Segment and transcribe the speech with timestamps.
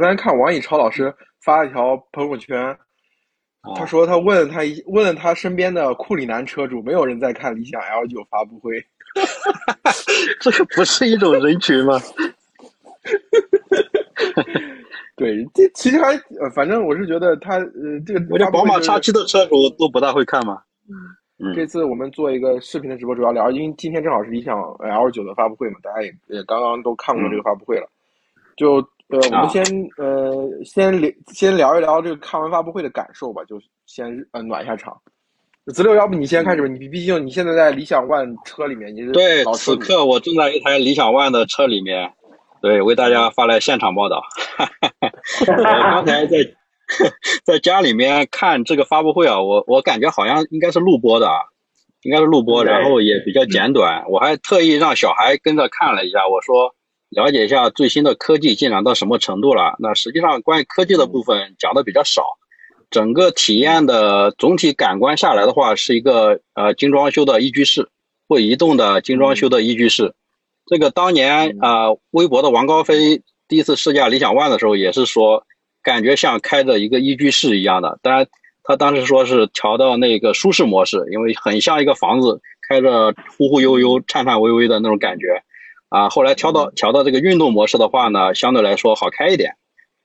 [0.00, 1.14] 我刚才看王以超老师
[1.44, 2.78] 发了一条朋友圈，啊
[3.76, 8.82] 他说他问他一问了他身边的库里南车主，没有人在看理想 L 九发布会。
[10.40, 12.00] 这个不是一种人群吗？
[15.16, 20.62] 对，这其实还呃，反正我是觉得他呃，这个我觉得宝马叉七的车主都不大会看嘛。
[20.88, 27.86] 嗯这次我们做一个视频的直播，主要聊，因为今天正好是理想 L 九的发布会嘛，大家也也刚刚都看过这个发布会了。
[28.56, 29.62] 就呃，我啊们先
[29.96, 34.96] 呃先聊先聊一聊这个看完发布会的感受吧，就先呃暖一下场。
[35.66, 36.68] 子六，要不你先开始吧？
[36.68, 42.10] 你毕竟你现在在理想 ONE 车里面，你是对，此刻我正在一台理想 ONE 的车里面，
[42.60, 44.20] 对，为大家发来现场报道。
[45.46, 46.36] 我刚才在
[47.44, 51.38] 在家里面看这个发布会啊，我我感觉好像应该是录播的啊，
[52.02, 54.02] 应该是录播，然后也比较简短。
[54.08, 56.74] 我还特意让小孩跟着看了一下，我说
[57.10, 59.76] 了解一下最新的科技进展到什么程度了。
[59.78, 62.38] 那实际上关于科技的部分讲的比较少，
[62.90, 67.88] 整个体验的总体感官下来的话，是一个呃精装修的一居室，
[68.28, 70.14] 会移动的精装修的一居室。
[70.66, 75.44] 这个当年呃，微博的王高飞第一次试驾理想 ONE 的时候，也是说
[75.82, 77.98] 感觉像开着一个一居室一样的。
[78.02, 78.28] 当然，
[78.62, 85.42] 他当时说是调到那个舒适模式，因为很像一个房子开着忽忽悠悠、颤颤巍巍的那种感觉。
[85.90, 89.56] 啊，后来调到调到这个运动模式的话呢，相对来说好开一点。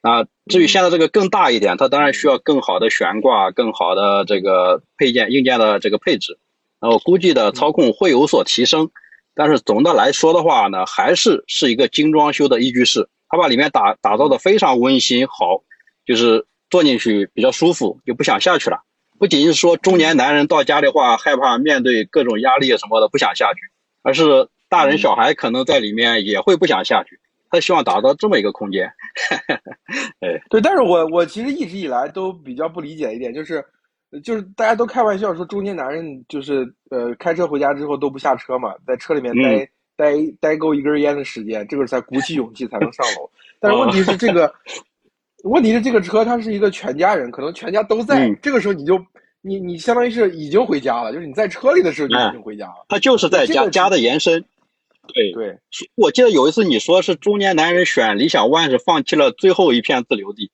[0.01, 6.37] 啊，至于现在这个更大一点，它当然需要更好的悬挂、更好的这个配件硬件的这个配置，
[6.79, 8.91] 然后估计的操控会有所提升。
[9.33, 15.63] 但是总的来说的话呢，还是是一个精装修的一居室，它把里面打打造的非常温馨好，
[16.05, 18.81] 就是坐进去比较舒服，就不想下去了。
[19.17, 23.59] 不仅是说中年男人到家的话害怕面对各种压力什么的不想下去，
[24.03, 27.19] 而是大人小孩可能在里面也会不想下去。
[27.49, 28.91] 他希望达到这么一个空间。
[30.49, 33.63] 对，但是我我其实一直以来都比较不理解一点，就是
[34.23, 39.67] 就是大家都开玩笑说中年男人就是呃开车回家之后都不下车嘛，在车里面待、嗯
[39.97, 43.29] 待待够一根烟的时间，这个才鼓起勇气才能上楼。
[43.61, 44.53] 但是问题是这个，
[45.45, 48.99] 问题是这个车它是一个全家人，可能全家都在，嗯这个时候你就
[49.41, 52.85] 你你相当于是已经回家了，就是你在车里的时候就已经回家了。
[52.89, 54.43] 他就是在这个家家的延伸。
[55.13, 55.59] 对，对，
[55.95, 60.51] 我记得有一次你说是中年男人选理想 ONE 是放弃了最后一片自留地，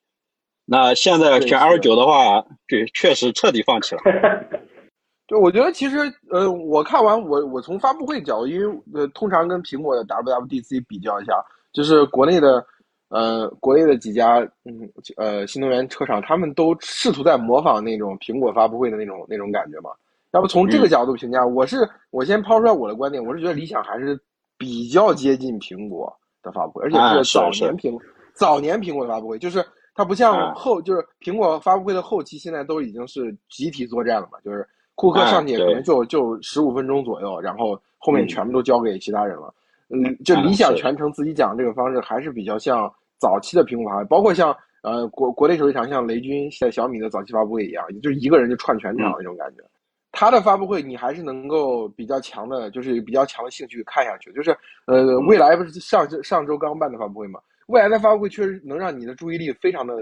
[0.66, 4.02] 那现在选 L 九的话，对，确实彻底放弃了。
[5.28, 5.98] 对，我觉得其实
[6.30, 11.34] 呃，我看完我我从发布会角度，因为呃，通常跟苹果的 WWDC 比较一下，
[11.72, 12.66] 就是国内的
[13.10, 19.90] 呃国内的几家嗯呃新能源车厂，他们都试图在模仿那种苹果发布会的那种那种感觉嘛。
[20.34, 21.78] 要不从这个嗯角度评价，我是
[22.10, 24.18] 我先抛出来我的观点，我是觉得理想还是
[24.62, 28.00] 比较接近苹果的发布会，而且是早年苹、
[28.36, 34.64] 早年苹果的发布会，就是它不像啊后、就是苹果发布会的后期，现在都已经是集体作战了嘛，就是
[34.94, 38.28] 库克啊上去可能就就十五分钟左右，然后后面嗯。
[38.28, 39.52] 全部都交给其他人了。
[39.90, 49.16] 嗯，就啊理想全程自己讲这个方式，还是比较像早期的苹果发布会，包括像呃国国内手机厂像雷军在小米的早期发布会一样，就是一个人就串全场嗯。
[49.18, 49.64] 那种感觉。
[50.12, 54.32] 他的发布会你还是能够比较强的，就是比较强的兴趣看下去。
[54.34, 54.52] 就是
[54.86, 57.40] 呃，嗯未来不是上上周刚办的发布会嘛？
[57.68, 59.94] 未来的发布会确实能让你的注意力非常的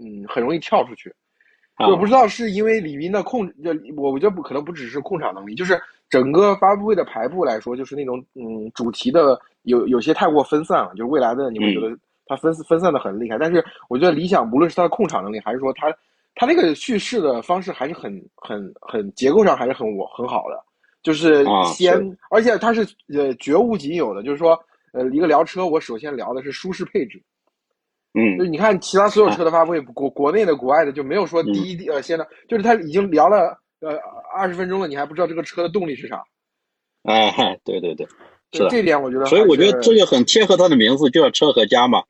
[0.00, 1.12] 嗯，很容易跳出去。
[1.74, 5.80] 啊我不知道是因为李斌的控，就我我觉得不可能不只是控场能力，就是
[6.10, 11.96] 整个发布会的排布来说，就是那种嗯主题的有有些太过分散了，就是未来的你会觉得
[12.26, 13.38] 它分分散的很厉害。
[13.38, 15.86] 但是我觉得理想无论是他的控场能力，还是说它
[16.38, 20.64] 它那个叙事的方式，还是很很很结构上还是很我很好的，
[21.02, 24.56] 就是啊先，是而且他是呃绝无仅有的，就是说
[24.92, 27.20] 呃一个聊车，我首先聊的是舒适配置。
[28.14, 33.98] 就嗯就你看其他所有车的发布会，国国内的、国外的就没有说第一呃，现在就是他已经聊了呃
[34.32, 36.22] 二十分钟了，你还不知道这个车的动力是啥。
[37.02, 38.06] 哎，嗨对对对，
[38.52, 38.68] 是的。
[38.70, 42.04] 这点我觉得，所以我觉得这就很贴合它的名字，就叫车和家嘛。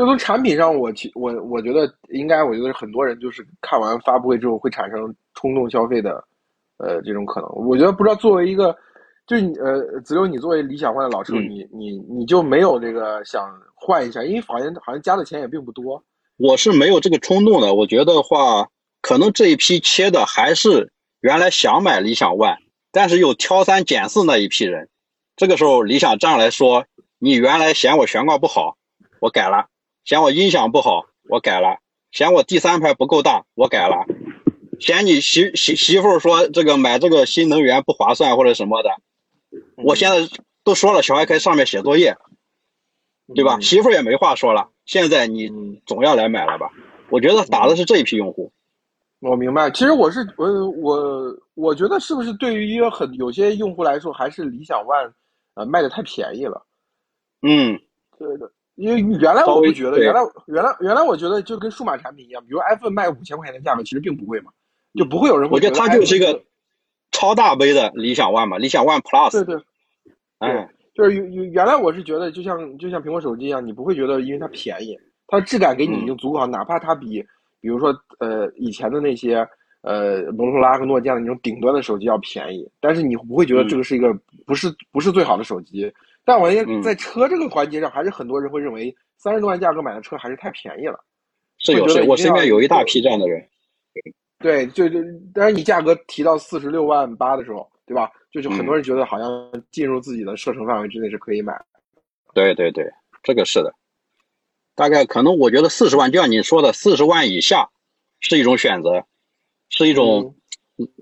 [0.00, 6.24] 就从产品上，我其我我觉得应该，我觉得很多人就是看完发布会之后会产生冲动消费的，
[6.78, 7.50] 呃，这种可能。
[7.50, 8.74] 我觉得不知道作为一个，
[9.26, 16.02] 就呃，子溜，你作为理想 ONE 的老车主，嗯你你你就没有这个想换一下，因为好像好像加的钱也并不多。
[16.38, 17.74] 我是没有这个冲动的。
[17.74, 18.68] 我觉得话，
[19.02, 22.56] 可能这一批切的还是原来想买理想 ONE，
[22.90, 24.88] 但是又挑三拣四那一批人。
[25.36, 26.86] 这个时候，理想站来说
[27.20, 28.78] ：“你原来嫌我悬挂不好，
[29.20, 29.68] 我改了；
[30.04, 31.78] 嫌我音响不好，我改了；
[32.10, 34.06] 嫌我第三排不够大，我改了；
[34.80, 38.90] 嫌你媳媳媳妇说这个买这个新能源不划算或者什么的，
[39.76, 40.28] 我现在
[40.64, 42.16] 都说了，小孩可以上面写作业，
[43.34, 43.56] 对吧？
[43.56, 46.70] 嗯媳妇也没话说了，现在你总要来买了吧？
[47.10, 48.52] 我觉得打的是这一批用户。
[49.20, 55.12] 我明白，其实我是我我我觉得是不是对于一个很有些用户来说，还是理想 ONE
[55.54, 56.64] 呃卖的太便宜了。
[57.42, 57.78] 嗯，
[58.18, 58.50] 对的，
[58.80, 64.50] 因为原来我不觉得，原来原来原来我觉得就跟数码产品一样，比如 iPhone 卖五千块钱的价格，其实并不贵嘛，
[64.94, 66.42] 就不会有人会觉得它就是一个
[67.10, 69.30] 超大杯的理想 ONE 嘛，理想 ONE Plus。
[69.32, 69.62] 对对，
[70.38, 70.68] 哎。
[70.92, 74.98] 就是原原来我是觉得，就像就像苹果手机一样，你不会觉得因为它便宜，
[75.28, 77.24] 它的质感给你已经足够好，哪怕它比
[77.60, 79.36] 比如说呃以前的那些
[79.82, 84.12] 呃摩托罗拉和诺基亚的那种顶端的手机要便宜，但是你不会觉得这个是一个
[84.44, 85.90] 不是不是最好的手机。
[86.30, 86.48] 但我
[86.80, 90.96] 在车这个环节上，还是很多人会认为三十多万价格买的车还是太便宜了。
[91.58, 93.44] 是有是，我身边有一大批这样的人。
[94.38, 95.00] 对，就就，
[95.34, 98.08] 但是你价格提到四十六万八的时候，对吧？
[98.30, 99.28] 就是很多人觉得好像
[99.72, 101.52] 进入自己的射程范围之内是可以买，
[102.32, 102.88] 对对对，
[103.24, 103.74] 这个是的。
[104.76, 107.68] 大概可能我觉得四十万，就像你说的，四十万以下
[108.20, 109.04] 是一种选择，
[109.68, 110.36] 是一种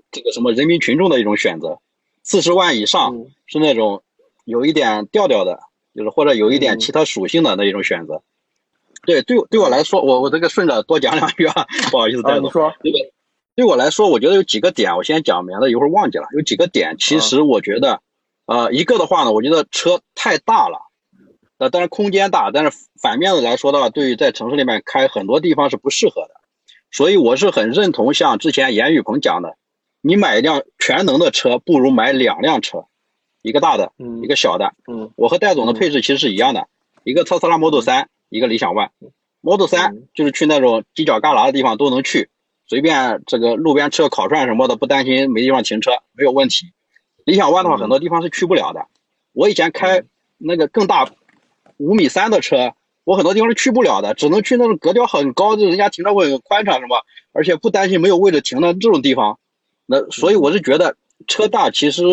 [0.09, 1.79] 这个什么人民群众的一种选择。
[2.23, 3.13] 四十万以上
[3.45, 4.03] 是那种
[4.49, 5.59] 有一点调调的，
[5.95, 8.23] 就是或者有一点其他属性的那一种选择。
[9.05, 12.51] 对对，对我来说，我我这个顺着多讲两句啊，不好意思，戴总。
[12.51, 12.73] 说。
[13.55, 16.25] 对我来说，我觉得有几个点，我先讲，免得一会儿忘记了。
[16.33, 18.01] 有几个点，其实我觉得，
[18.45, 20.79] 呃，一个的话呢，我觉得车太大了，
[21.57, 22.71] 呃，但是空间大，但是
[23.01, 26.31] 反面的来说的话，对于在城市里面开很多地方是不适合的。
[26.89, 29.57] 所以我是很认同像之前严雨鹏讲的，
[30.01, 32.85] 你买一辆全能的车，不如买两辆车，
[33.41, 33.91] 一个大的，
[34.23, 34.73] 一个小的。
[34.87, 36.67] 嗯，我和戴总的配置其实是一样的，
[37.03, 38.89] 一个特斯拉 Model 三一个理想 ONE。
[39.41, 42.29] Model 三就是去那种犄角旮旯的地方都能去。
[42.67, 46.73] 随便这个路边吃个烤串什么的，不担心没地方停车，没有问题。
[47.25, 48.85] 理想 ONE 的话，很多地方是去不了的。
[49.33, 50.03] 我以前开
[50.37, 51.09] 那个更大
[51.77, 52.73] 五米三的车，
[53.05, 57.01] 我很多地方是去不了的，只能去那种格调很高，就人家停车位很宽敞什么，
[57.31, 59.39] 而且不担心没有位置停的这种地方。
[59.85, 60.95] 那所以我是觉得
[61.27, 62.03] 车大其实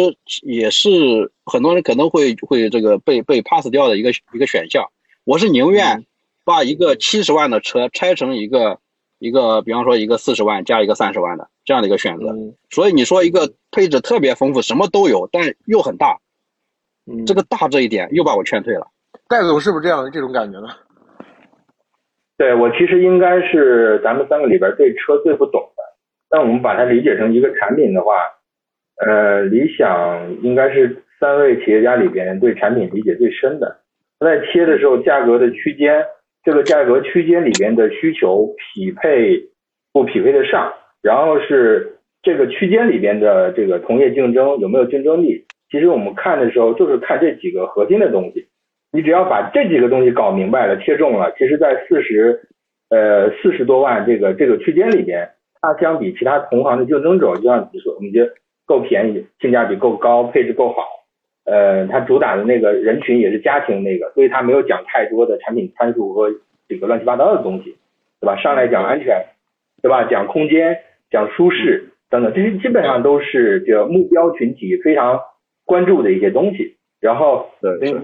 [0.42, 0.88] 也是
[1.44, 4.84] 很多人可能会会这个被被 pass 掉的一个一个选项。
[5.24, 6.04] 我是宁愿
[6.44, 8.78] 把一个七十万的车拆成一个。
[9.18, 12.36] 一个，比方说一个四十万加一个三十万的这样的一个选择，
[12.68, 16.20] 所以你说一个配置特别丰富，什么都有，但又很大，
[17.26, 18.88] 这个大这一点又把我劝退了。
[19.26, 20.68] 戴总是不是这样的这种感觉呢？
[22.36, 25.82] 对我其实应该是咱们三个里边对车最不懂的，
[26.28, 28.12] 但我们把它理解成一个产品的话，
[29.04, 33.76] 呃，理想应该是三位企业家里边对产品理解最深的。
[34.18, 36.04] 他在切的时候，价格的区间。
[36.44, 39.36] 这个价格区间里边的需求匹配
[39.92, 40.72] 不匹配得上，
[41.02, 45.44] 然后是这个区间里边的这个同业竞争有没有竞争力？
[45.72, 48.46] 其实我们看的时候就是看这几个核心的东西。
[48.92, 52.40] 你只要把这几个东西搞明白了、切中了，其实，在四十
[52.90, 55.28] 呃四十多万这个这个区间里边，
[55.60, 58.24] 它相比其他同行的竞争者，就像你说，我们觉
[58.66, 60.82] 够便宜，性价比够高，配置够好。
[61.44, 66.28] 呃，它主打的那个人群也是家庭那个，所以它没有讲太多的产品参数和
[66.68, 67.76] 这个乱七八糟的东西，
[68.20, 68.36] 对吧？
[68.36, 69.24] 上来讲安全，
[69.80, 70.04] 对吧？
[70.10, 70.76] 讲空间，
[71.08, 75.20] 讲舒适等等，这些基本上都是这个目标群体非常
[75.64, 76.76] 关注的一些东西。
[77.00, 77.48] 然后，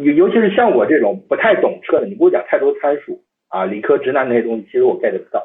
[0.03, 5.43] 尤尤其是像我这种不太懂车的，你给我讲太多参数啊，理科直男那些东西，其实我 get 不到，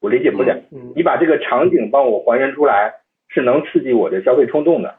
[0.00, 0.54] 我理解不了。
[0.94, 2.92] 你把这个场景帮我还原出来，
[3.32, 4.94] 是能刺激我的消费冲动的，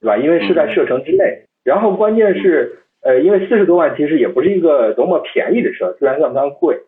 [0.00, 0.16] 对吧？
[0.18, 1.42] 因为是在射程之内。
[1.64, 6.78] 然后关键是，呃，因为四十多万其实也不是一个多么便宜的车，虽然算不上贵，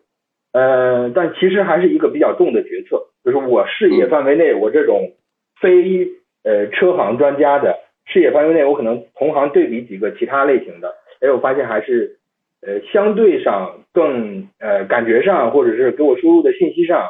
[0.53, 3.01] 呃，但其实还是一个比较重的决策。
[3.23, 5.11] 就是我视野范围内，我这种
[5.59, 6.07] 非
[6.43, 12.17] 呃车行专家的视野范围内，我可能同行对比几个其他类型的，哎，我发现还是
[12.65, 17.07] 呃相对上更呃感觉上，或者是给我输入的信息上，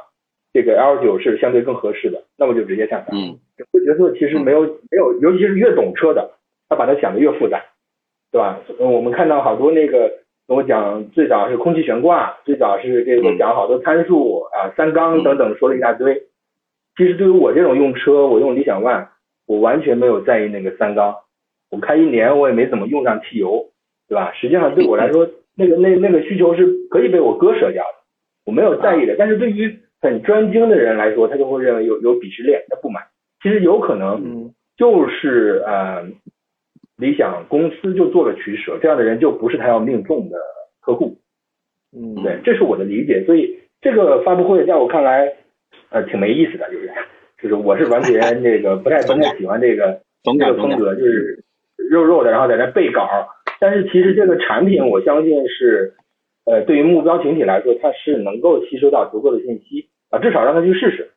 [0.51, 3.07] 这个 L 九是相对更合适的，那我就直接下单。
[3.13, 6.32] 嗯，整个决策其实没有没有，尤其是越懂车的。
[6.68, 7.62] 他把它想的越复杂，
[8.32, 8.58] 对吧？
[8.80, 10.10] 我们看到好多那个
[10.48, 16.24] 跟我讲，最早是空气悬挂，最早是这个讲好多参数啊，三缸等等说了一大堆。
[16.96, 19.06] 其实对于我这种用车，我用理想 ONE，
[19.48, 21.13] 我完全没有在意那个三缸，
[21.70, 23.65] 我开一年我也没怎么用上汽油，
[24.08, 24.32] 对吧？
[24.34, 25.27] 实际上对我来说，
[25.58, 27.96] 那个那那个需求是可以被我割舍掉的，
[28.46, 29.18] 我没有在意的。
[29.20, 33.01] 但是对于很专精的人来说，他就会认为有有鄙视链，他不买。
[33.41, 36.07] 其实有可能就是呃。
[36.98, 40.38] 理想公司就做了取舍，这样的人就不是他要命中的
[40.81, 41.17] 客户。
[41.91, 43.24] 嗯，对，这是我的理解。
[43.25, 45.33] 所以这个发布会在我看来，
[45.89, 46.91] 呃，挺没意思的，就是
[47.41, 50.00] 就是我是完全这个不太不太喜欢这个
[50.38, 51.43] 这个风格，就是
[51.89, 53.10] 肉肉的，然后在那背稿。
[53.60, 55.95] 但是其实这个产品，我相信是
[56.45, 61.10] 呃，对于目标群体来说，它是能够吸收到足够的信息啊，至少让他去试试，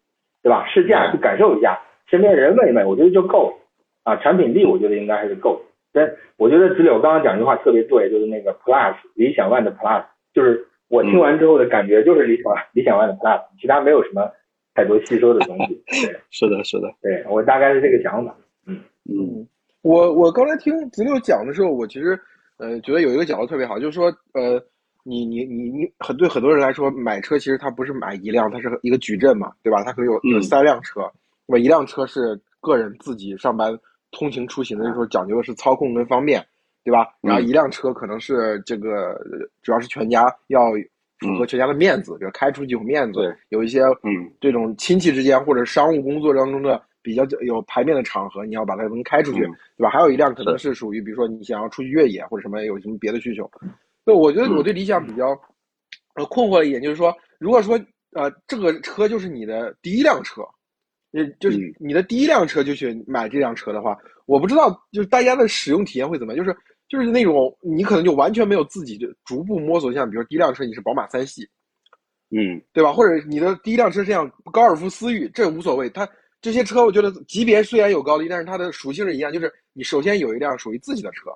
[0.42, 0.66] 对吧？
[0.66, 3.56] 试驾去感受一下，身边人问一问，我觉得就够了
[4.02, 4.16] 啊。
[4.16, 5.62] 产品力我觉得应该还是够。
[5.92, 14.30] 但我觉得直柳刚刚讲一句话特别对，就是那个 Plus 理想 ONE 的 Plus，就是我听完之后的感觉就是理想 理想 ONE 的 Plus，其他没有什么
[14.74, 15.82] 太多吸收的东西。
[15.86, 18.34] 对， 是的，是的，对我大概是这个想法。
[18.66, 19.46] 嗯嗯，
[19.82, 22.18] 我我刚才听直柳讲的时候，我其实
[22.58, 24.62] 呃觉得有一个角度特别好，就是说呃。
[25.06, 29.84] 你你你你很对很多人来说，买车其实它不是买一辆，它是一个矩阵嘛，对吧？
[29.84, 31.02] 它可能有有三辆车，
[31.46, 33.78] 那么一辆车是个人自己上班
[34.10, 36.44] 通勤出行的时候讲究的是操控跟方便，
[36.84, 37.08] 对吧？
[37.20, 39.20] 然后一辆车可能是这个
[39.62, 40.72] 主要是全家要
[41.20, 49.40] 符合全家的面子，比如开出去有面子，有一些嗯这种亲戚之间或者商务工作当中的比较有排面的场合，你要把它能开出去，
[49.76, 49.90] 对吧？
[49.90, 53.50] 还有一辆可能是属于比如说你想要出去越野或者什么有什么别的需求。
[54.04, 55.28] 那，我觉得我对理想比较
[56.14, 57.78] 呃困惑的一点就是说，如果说
[58.12, 60.42] 呃这个车就是你的第一辆车，
[61.14, 66.56] 也就是你的第一辆车就去买这辆车的话，我不知道就是大家的使用体验会怎么样，就是
[66.88, 71.48] 就是那种你可能就完全没有自己就逐步摸索，像比如第一辆车你是宝马三系，
[72.30, 72.92] 嗯，对吧？
[72.92, 75.88] 或者你的第一辆车是像高尔夫思域，这无所谓。
[75.90, 76.08] 它
[76.42, 81.30] 这些车我觉得级别虽然有高低，但是它的属性是一样，就是你首先有一辆属于自己的车。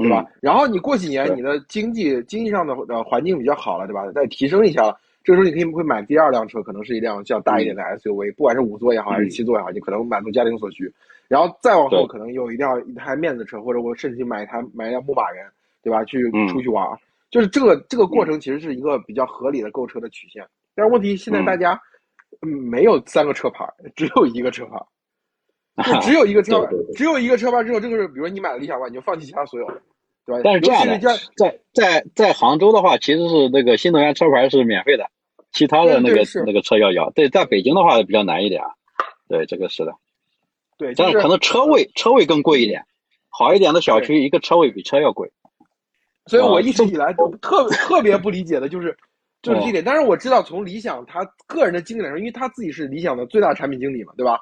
[0.00, 0.24] 对吧？
[0.40, 4.08] 然后你过几年，你的经济经济上的呃环境比较好了，对吧？
[4.12, 4.96] 再提升一下了，
[5.28, 10.90] 这个时候你可以会买第二辆车，可能是一辆较大一点的 SUV，不管是五座也好，还是七座也好，你可能满足家庭所需。
[11.28, 15.44] 然后再往后，可能有一辆一台面子车，或者我甚至买一台买一辆牧马人，
[15.82, 16.02] 对吧？
[16.04, 16.82] 去出去玩，
[17.30, 20.42] 就是这个这个过程其实是一个比较合理的购车的曲线。
[20.74, 21.78] 但是问题现在大家
[22.40, 24.82] 没有三个车牌，只有一个车牌。
[25.84, 26.66] 就只有一个车，
[26.96, 29.66] 只有一个车牌之后，这个是比如说你买了理想 ONE，你就放弃其他所有，
[30.24, 30.40] 对吧？
[30.42, 30.98] 但是这样的，
[31.36, 35.04] 在在在杭州的话，其实是那个新能源车牌是免费的，
[35.52, 37.10] 其他的那个那个车要要。
[37.10, 38.70] 对，在北京的话比较难一点啊。
[39.28, 39.92] 对，这个是的。
[40.76, 42.84] 对，但是可能车位车位更贵一点，
[43.28, 45.30] 好一点的小区一个车位比车要贵。
[46.26, 48.96] 所以我一直以来特特别不理解的就是
[49.42, 49.82] 就是这点。
[49.82, 54.38] 但是我知道从理想他个人的经历来说，因为他自己是理想的最大产品经理嘛，对吧？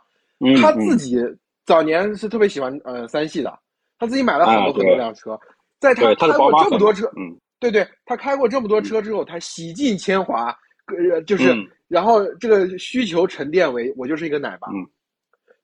[0.61, 1.17] 他自己
[1.65, 3.59] 早年是特别喜欢呃三系的，
[3.99, 5.39] 他自己买了很多很多辆车，
[5.81, 10.55] 在他开过这么多车，嗯，对对，他开过这么多车之后，他洗尽铅华，
[10.87, 11.55] 呃，就是
[11.89, 14.87] 然后这个需求沉淀为我就是一个奶爸，嗯，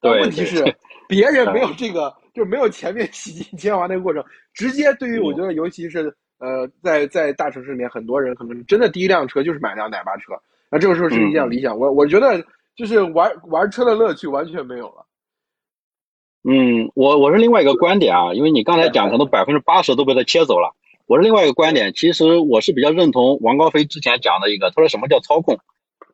[0.00, 0.62] 但问题是
[1.08, 4.24] 别人没有这个，就没有前面洗尽铅华那个过程，
[4.54, 10.32] 直接对于我觉得尤其是呃在在大城市里面，很多人可能真的第一辆车就是买辆奶爸车，
[10.70, 12.44] 那这个时候是一辆理想，我我觉得。
[12.74, 15.04] 就是玩玩车的乐趣完全没有了。
[16.42, 20.74] 嗯，我我是另外一个观点啊，因为你刚才讲可能百分之八十都被他切走了。
[21.06, 25.58] 我是另外一个观点，其实我是比较认同王高飞之前讲的一个，他说什么叫操控？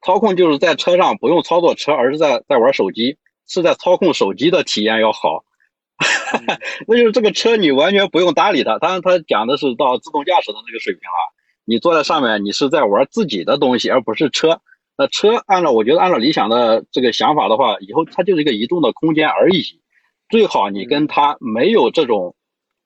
[0.02, 3.16] 操控就是在车上不用操作车，而是在在玩手机，
[3.46, 5.44] 是在操控手机的体验要好。
[6.86, 11.20] 那就是这个车你完全不用搭理它，当然他讲的是到自动驾驶的那个水平啊，
[11.64, 14.60] 你坐在上面，你是在玩自己的东西，而不是车。
[14.96, 19.80] 那车按照我觉得按照理想的这个想法的话，以后它就是一个移动的空间而已。
[20.28, 22.36] 最好你跟它没有这种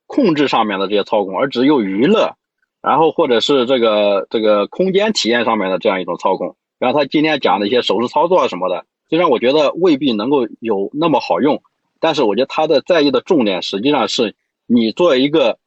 [0.06, 2.37] 控制上面的这些操控，而只有娱乐，
[2.80, 6.56] 然后或者是这个这个空间体验上面的这样一种操控。
[6.78, 11.62] 然后他今天讲的一些手势操作啊什么的，虽然我觉得未必能够有那么好用，
[12.00, 14.35] 但是我觉得他的在意的重点实际上是
[14.66, 15.59] 你作为一个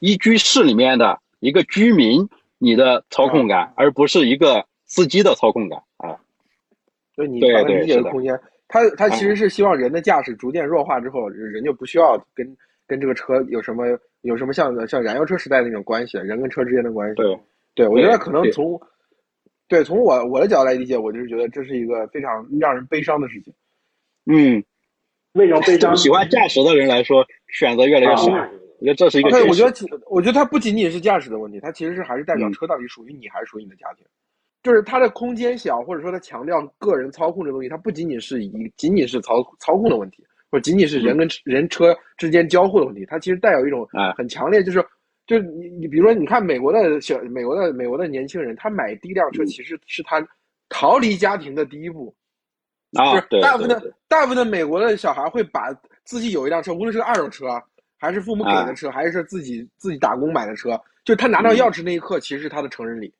[0.00, 2.28] 一居室里面的一个居民，
[2.58, 4.64] 你的操控感，而不是一个。
[4.88, 6.14] 司机的操控感啊，
[7.16, 8.38] 所以你把它理解的空间，
[8.68, 13.86] 他他其实是希望人的驾驶逐渐弱化之后，人就不需要跟跟这个车有什么
[14.22, 17.14] 有什么像像燃油车时代那种关系，人跟车之间的关系。
[17.14, 17.38] 对，
[17.74, 18.80] 对我觉得可能从
[19.68, 23.52] 对从我我的角度来理解，我就是觉得这是一个非常让人悲伤的事情。
[24.26, 24.62] 嗯，
[25.32, 25.96] 为什么悲伤？
[25.96, 28.26] 喜欢驾驶的人来说，选择越来越少。
[28.78, 29.30] 我觉得这是一个。
[29.30, 29.72] 对，我觉得
[30.08, 34.04] 我觉得它不仅仅是驾驶的问题，它其实是还是代表车到底属于你还是属于你的家庭。
[34.62, 40.24] 就是它的空间小，或者说它强调个人操控这东西，它不仅仅是一仅仅是操操控的问题，
[40.56, 43.86] 或者仅仅是人跟人车之间交互的问题，它其实带有一种
[44.16, 44.82] 很强烈，就是
[45.26, 50.26] 就是你你比如说你看美国的小美国的美国的年轻人，他买第一辆车其实是他
[50.70, 52.16] 逃离家庭的第一步，
[52.92, 55.70] 就是大部分的大部分的美国的小孩会把
[56.04, 57.62] 自己有一辆车，无论是个二手车，
[57.98, 63.12] 还是父母给的车，还是自己自己打工买的车，就他拿到钥匙那一刻，其实是他的成人礼。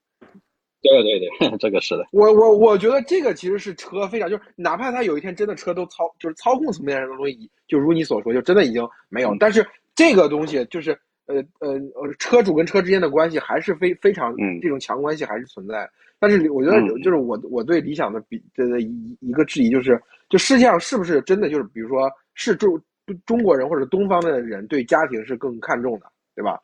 [0.83, 1.19] 对对
[1.49, 2.07] 对， 这个是的。
[2.13, 9.35] 我我我觉得这个其实是车非常，就是哪怕他有一天真的车都操，就是操控层面上的东西，就如你所说，就真的已经没有。
[9.41, 10.93] 但是这个东西就是
[11.27, 15.89] 呃呃呃，车主跟车之间的关系还是非非常嗯这种强关系还是存在。
[16.19, 22.81] 但是我觉得嗯就是我我对理想的比的一一个质疑就是，就世界上是不是真的就是比如说是中
[23.27, 26.59] 中国人或者东方的人对家庭是更看重的，对吧？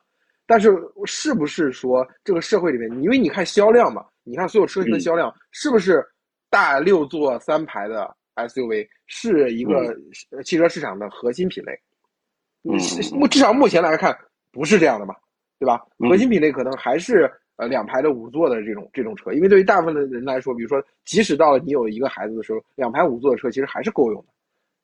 [0.45, 0.69] 但是
[1.05, 6.05] 是不是说这个社会里面，因为你看销量嘛，你看所有车型的销量，是不是
[6.49, 9.95] 大六座三排的 SUV 是一个
[10.43, 11.71] 汽车市场的核心品类？
[12.63, 12.77] 嗯
[13.17, 14.17] 目至少目前来看
[14.51, 15.13] 不是这样的嘛，
[15.59, 15.81] 对吧？
[15.99, 24.32] 嗯核心品类可能还是呃两排的五座的这种这种车，因为对于大部分的人来说，比如说即使到了你有一个孩子的时候，两排五座的车其实还是够用的，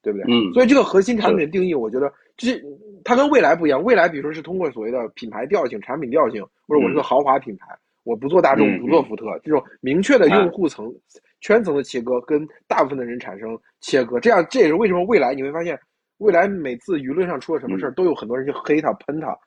[0.02, 0.26] 对不对？
[0.28, 0.52] 嗯。
[0.54, 2.64] 所以这个核心产品的定义，我觉得就是
[3.04, 3.84] 它跟未来不一样。
[3.84, 7.68] 未来比如说是通过所谓的品牌调性、产品调性，或者我是个豪华品牌，
[8.04, 10.94] 我不做大众，嗯不做福特，这种明确的用户层、
[11.42, 14.20] 圈层的切割，跟大部分的人产生切割。
[14.20, 15.80] 这样这也是为什么未来你会发现，
[16.18, 19.38] 未来每次舆论上出了什么嗯事儿，都有很多人去黑他、喷他，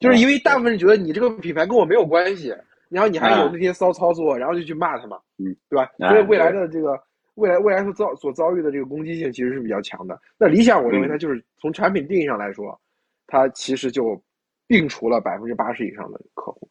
[0.00, 2.54] 就是因为大部分人觉得你这个品牌跟我没有关系，
[2.88, 5.90] 然后你还有那些骚操作，然后就去骂他嘛，嗯，对吧？
[6.00, 6.50] 啊所以未来。
[6.52, 6.98] 的这个
[7.38, 10.20] 未来未来所遭所遭遇的这个攻击性其实是比较强的。
[10.36, 12.78] 那理想，我认为嗯它就是从产品定义上来说，
[13.26, 14.20] 它其实就
[14.66, 16.68] 摒除了百分之八十以上的客户，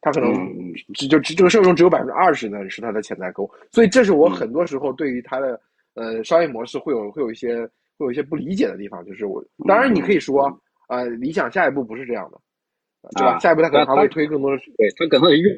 [0.00, 5.60] 它可能嗯只就只这个社会中只有百分之二十呢是它的潜在客户，所以这是我嗯很多时候对于它的
[5.94, 7.60] 呃商业模式会有会有一些
[7.98, 10.46] 会有一些不理解的地方，就是我当然你可以说
[10.88, 12.40] 呃理想下一步不是这样的，
[13.16, 13.32] 对吧？
[13.34, 15.52] 啊下一步它可能还会推更多的对他可能用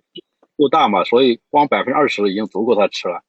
[0.56, 3.22] 户够大嘛，所以光百分之二十已经足够他吃了。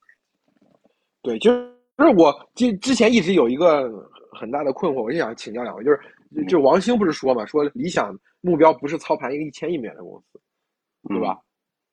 [1.21, 3.89] 对，就是就是我之之前一直有一个
[4.31, 5.99] 很大的困惑，我就想请教两位，就是
[6.35, 10.39] 就就王兴不是说嘛，说理想目标不是操盘一个一千亿美元的公司，
[11.09, 11.37] 对吧？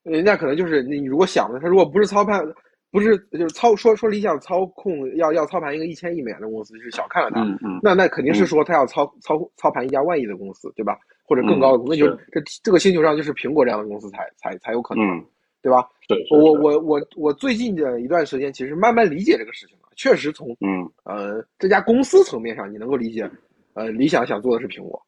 [0.04, 2.42] 人家可能就是你如果想的，他如果不是操盘，
[2.90, 7.42] 不是就是操说说理想操控要要操盘一个一千亿美元的公司，是小看了他。
[7.42, 10.96] 嗯嗯那那肯定是说他要操操操盘一家万亿的公司，对吧？
[11.26, 15.24] 或者更高的公司，那嗯就这这个星球上就是苹果这样的公司才才才有可能，嗯，
[15.62, 15.88] 对吧？
[16.08, 19.88] 是是我我我我最近的一段时间，其实慢慢理解这个事情了。
[19.96, 23.28] 确实从嗯呃这家公司层面上，你能够理解，
[23.74, 25.02] 呃，理想想做的是苹果，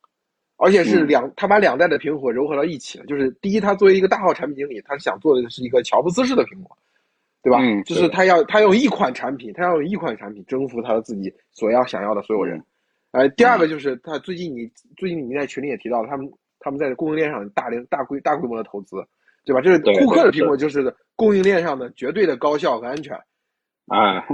[0.56, 3.06] 而且是嗯两，他把两代的苹果糅合到一起了。
[3.06, 6.76] 就是第一，他作为一个大号产品经理，他想做的是一个乔布斯式的苹果，
[7.42, 7.60] 对吧？
[7.62, 12.58] 嗯就是是他要他用一款产品，他要用一款产品征服他的自己所要想要的所有人。
[12.58, 12.64] 嗯
[13.12, 19.04] 呃，第二个就是他最近你最近你在群里也提到了，他们他们在供应链上大量大规大规模的投资，
[19.44, 19.60] 对吧？
[19.60, 23.14] 这是对库克的苹果就是供应链上的绝对的高效和安全。
[23.86, 24.24] 啊，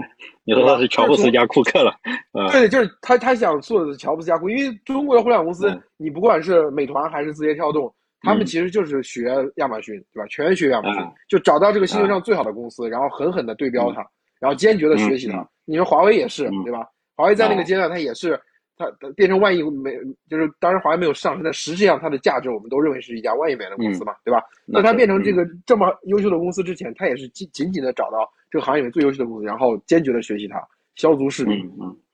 [0.45, 1.91] 你说他是乔布斯加库克了，
[2.33, 7.91] 啊对，就是他他想做的是乔布斯加库，因为中国的互联网公司，嗯你不管是美团还是字节跳动，
[8.21, 10.27] 他们嗯其实就是学亚马逊，对吧？
[10.29, 14.05] 全学亚马逊，啊就找到这个星球上最好的公司，然后狠狠的对标它，
[14.39, 15.39] 然后坚决的学习它。
[15.39, 16.87] 嗯你说华为也是，嗯对吧？
[17.17, 18.39] 华为在那个啊阶段，它也是。
[18.77, 19.93] 它它变成万亿美，
[20.29, 24.43] 就是当然华为没有上升，但实际上它的价值我们都认为是一家万亿美元的公司嘛，对吧？
[24.67, 28.19] 那它变成这嗯个这么优秀的公司之前，它也是紧紧紧的找到
[28.51, 30.63] 这个行业里面最优秀的公司，然后坚决的学习它，
[30.95, 31.69] 削足适履。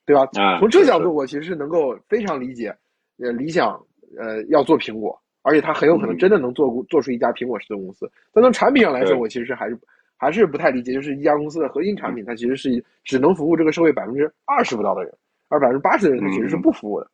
[0.05, 0.23] 对吧？
[0.35, 2.75] 啊从这个角度，我其实是能够非常理解，
[3.23, 3.81] 呃，理想
[4.19, 8.11] 呃要做苹果，而且它很有可能嗯真的能做做出一家苹果式的公司。
[8.33, 9.79] 但从产品上来说，我其实还是
[10.17, 15.15] 还是不太理解，就是一家公司的核心产品，它其实是只能服务这个社会百分之二十不到的人，
[15.53, 17.07] 而百分之八十的人它其实是不服务的。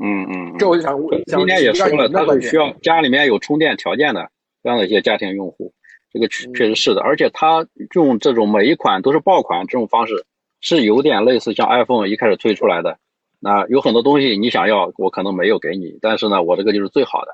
[0.00, 4.30] 嗯嗯，这我就想想今天也说了，请教你的观点它是需要家里面有充电条件的
[4.62, 5.72] 这样的一些家庭用户，
[6.12, 10.24] 这个确嗯确实是的，而且它用这种每一款都是爆款这种方式，
[10.60, 12.98] 是有点类似像 iPhone 一开始推出来的，
[13.40, 17.32] 那有很多东西你想要，我可能没有给你，但是呢，我这个就是最好的。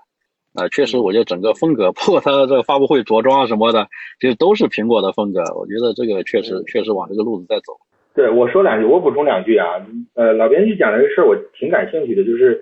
[0.57, 3.89] 呃，确实，我觉得整个风格，包括它的这个发布会着装什么的，
[4.21, 5.43] 其实都是苹果的风格。
[5.57, 7.77] 我觉得这个确实嗯确实往这个路子在走。
[8.15, 9.85] 对，我说两句，我补充两句啊。
[10.15, 12.61] 呃，老编剧讲这个事儿，我挺感兴趣的，就是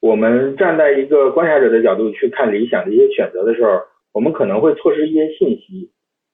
[0.00, 3.80] 我们站在一个观察者的角度去看理想的一些选择的时候，
[4.14, 5.90] 我们可能会错失一些信息。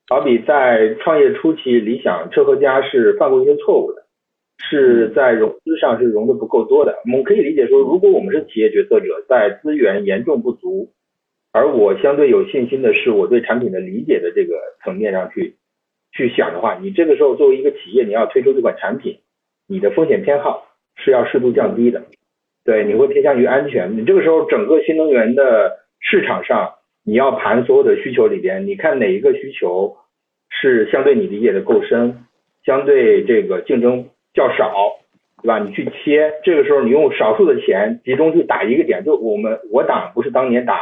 [0.09, 4.02] 好比在创业初期，理想车和家是犯过一些错误的，
[4.59, 6.94] 是在融资上是融的不够多的。
[7.04, 10.92] 我们可以理解说，如果我们是企业决策者，在资源严重不足，
[11.52, 14.54] 而我相对有信心的是我对产品的理解的这个
[14.85, 15.56] 层面上去
[16.20, 19.18] 去想的话，你这个时候作为一个企业，你要推出这款产品，
[19.66, 22.02] 你的风险偏好是要适度降低的。
[22.62, 23.96] 对，你会偏向于安全。
[23.96, 29.96] 你这个时候整个新能源的市场上，你要盘所有的需求里边，你看哪一个需求
[30.50, 32.26] 是相对你理解的够深，
[32.66, 34.04] 相对这个竞争
[34.35, 34.74] 较少，
[35.42, 35.59] 对吧？
[35.59, 40.80] 你去切，这个时候你用少数的钱集中去打一个点，就我们我党不是当年打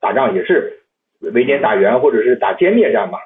[0.00, 0.80] 打仗也是
[1.20, 3.18] 围点打援或者是打歼灭战嘛，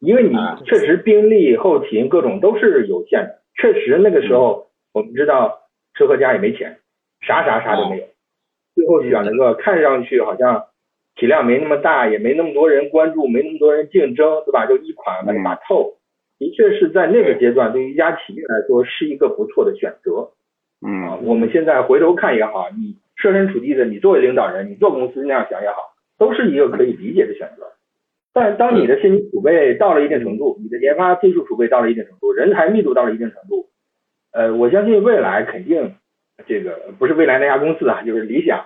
[0.00, 5.58] 因为你啊确实兵力、后勤各种都是有限的，确实那个时候我们知道
[5.94, 6.78] 车和家也没钱，
[7.20, 8.04] 啥啥啥都没有，
[8.74, 10.66] 最后选了个看上去好像
[11.16, 14.66] 体量没那么大，也没那么多人关注，没那么多人竞争，对吧？
[14.66, 15.96] 就一款把它打透，
[16.38, 20.30] 的确是在那个阶段对于一家企业来说是一个不错的选择。
[20.86, 27.66] 嗯，我们现在回头看也好，你设身处地的，你作为领导人，你做公司那样想也好，都是一个可以理解的选择。
[28.38, 33.66] 但当你的现金储备到了一定程度，你的研发技术储备到了一定程度，人才密度到了一定程度，
[34.32, 35.92] 呃，我相信未来肯定
[36.46, 38.64] 这个不是未来那家公司啊，就是理想，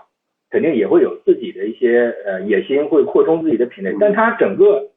[0.51, 3.97] 肯定也会有自己的一些呃野心，会扩充自己的品类。
[3.99, 4.91] 但它整个，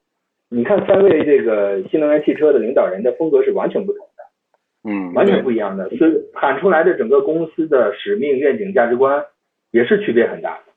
[0.49, 9.23] 你看三位这个新能源汽车的领导人的风格是完全不同的，嗯，完全不一样的，所以喊出来的整个公司的使命、愿景、价值观
[9.71, 10.73] 也是区别很大的，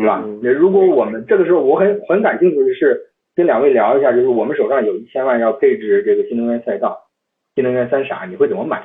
[0.00, 0.24] 对吧？
[0.42, 3.04] 那如果我们这个时候，我很很感兴趣的是。
[3.38, 7.06] 跟两位聊一下，就是我们手上有一千万要配置这个新能源赛道，
[7.54, 8.82] 新能源三傻，你会怎么买，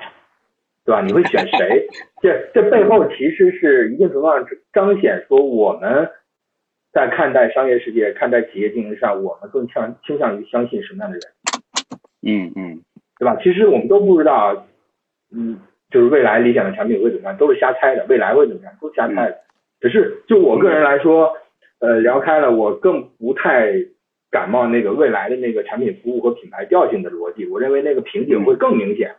[0.86, 1.02] 对吧？
[1.02, 1.88] 你会选谁？
[2.22, 6.08] 这这背后其实是一定程度上彰显说我们
[6.92, 11.24] 在看待商业世界、看待企业经营上，我们更向倾向于相信什么样的人？
[12.22, 12.80] 嗯嗯，
[13.18, 13.36] 对吧？
[13.42, 14.68] 其实我们都不知道，
[15.36, 15.58] 嗯，
[15.90, 18.06] 就是未来理想的产品会怎么样，都是瞎猜的。
[18.08, 19.38] 未来会怎么样，都瞎猜的。
[19.82, 21.34] 只是就我个人来说，
[21.80, 23.74] 呃，聊开了，我更不太。
[24.34, 29.16] 感冒那个未来的那个产品服务和品牌调性的逻辑，我认为那个瓶颈会更明显，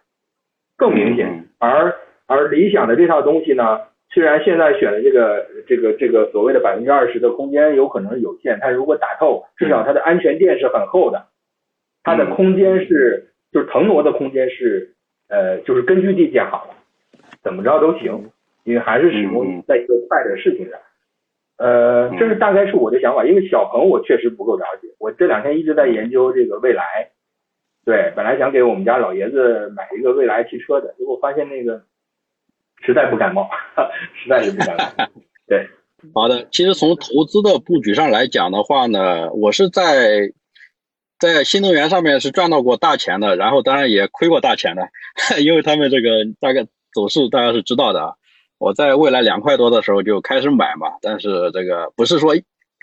[0.76, 1.46] 更明显。
[1.60, 1.94] 而
[2.26, 3.78] 而理想的这套东西呢，
[4.10, 11.26] 虽然现在选的这个这个这个所谓的百分之二十的空间有可能有限，它如果打透，至少它的安全垫是很厚的，
[12.02, 14.94] 它的空间是就是腾挪的空间是
[15.28, 16.74] 呃就是根据地建好了，
[17.40, 18.30] 怎么着都行，
[18.64, 20.80] 因为还是始终在一个快的事情上。
[21.56, 26.82] 呃，这是大概是我的想法，因为小鹏我确实不够了解，我这两天一直在研究这个蔚来，
[27.84, 31.84] 对，本来想给我们家老爷子买一个蔚来汽车的，结果发现那个
[32.84, 33.48] 实在不感冒，
[34.20, 35.06] 实在是不感冒。
[35.46, 35.68] 对，
[36.12, 40.32] 好的，其实从投资的布局上来讲的话呢，我是在
[41.20, 44.88] 在新能源上面是赚到过大钱的，然后当然也亏过大钱的，
[45.40, 48.14] 因为他们这个大概走势大家是知道的啊。
[48.58, 52.34] 我在未来两块多的时候就开始买嘛，但是这个不是说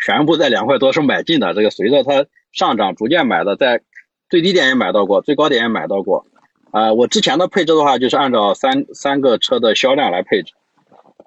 [0.03, 3.81] 全部在两块多是买进的，这个随着它上涨逐渐买的，在
[4.29, 6.25] 最低点也买到过，最高点也买到过。
[6.71, 10.53] 啊，我之前的配置的话就是按照三三个车的销量来配置，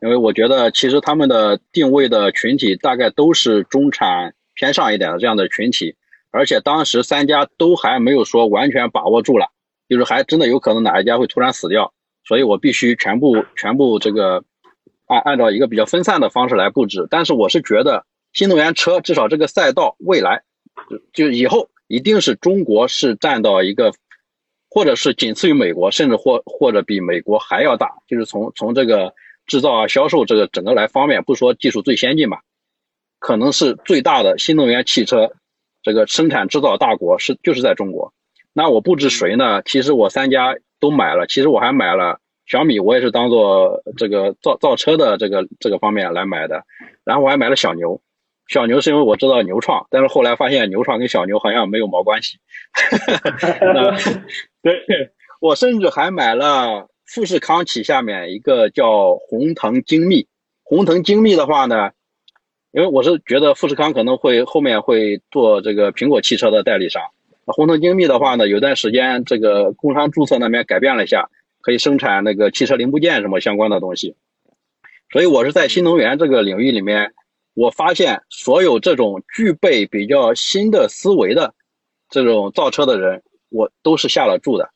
[0.01, 5.97] 因为我觉得其实他们的定位的群体大概都是中产偏上一点的这样的群体，
[6.31, 9.49] 而且当时三家都还没有说完全把握住了，
[9.89, 11.93] 就是还真的有可能哪一家会突然死掉。
[12.27, 14.43] 所以我必须全部全部这个
[15.07, 20.43] 按按照一个比较分散的方式来布置，但是我是觉得新能源车至少这个赛道未来
[21.13, 23.93] 就以后一定是中国是占到一个，
[24.71, 29.13] 或者是仅次于美国，甚至或或者比美国还要大，就是从从这个
[29.47, 32.41] 制造啊销售这个整个来方面，不说技术最先进吧，
[33.19, 35.31] 可能是最大的新能源汽车
[35.83, 38.15] 这个生产制造大国是就是在中国。
[38.55, 39.61] 那我布置谁呢？
[39.63, 40.57] 其实我三家。
[40.85, 46.63] 都买了，其实我还买了小米，我也是当做这个造造车的这个这个方面来买的。
[47.05, 48.03] 然后我还买了小牛，
[48.49, 52.37] 小牛是因为我知道牛创，但是后来发现牛创跟小牛好像没有毛关系。
[54.63, 54.83] 对，
[55.41, 60.27] 我甚至还买了富士康旗下面一个叫红藤精密。
[60.65, 61.93] 红藤精密的话呢，
[62.73, 67.03] 因为我是觉得富士康可能会后面会做这个苹果汽车的代理商。
[67.47, 71.29] 鸿腾精密的话呢，有段时间这个工商注册那边改变了一下，
[71.61, 74.17] 可以生产那个汽车零部件什么相关的东西。
[75.13, 77.13] 所以我是在新能源这个领域里面，
[77.53, 81.55] 我发现所有这种具备比较新的思维的
[82.09, 84.71] 这种造车的人，我都是下了注的。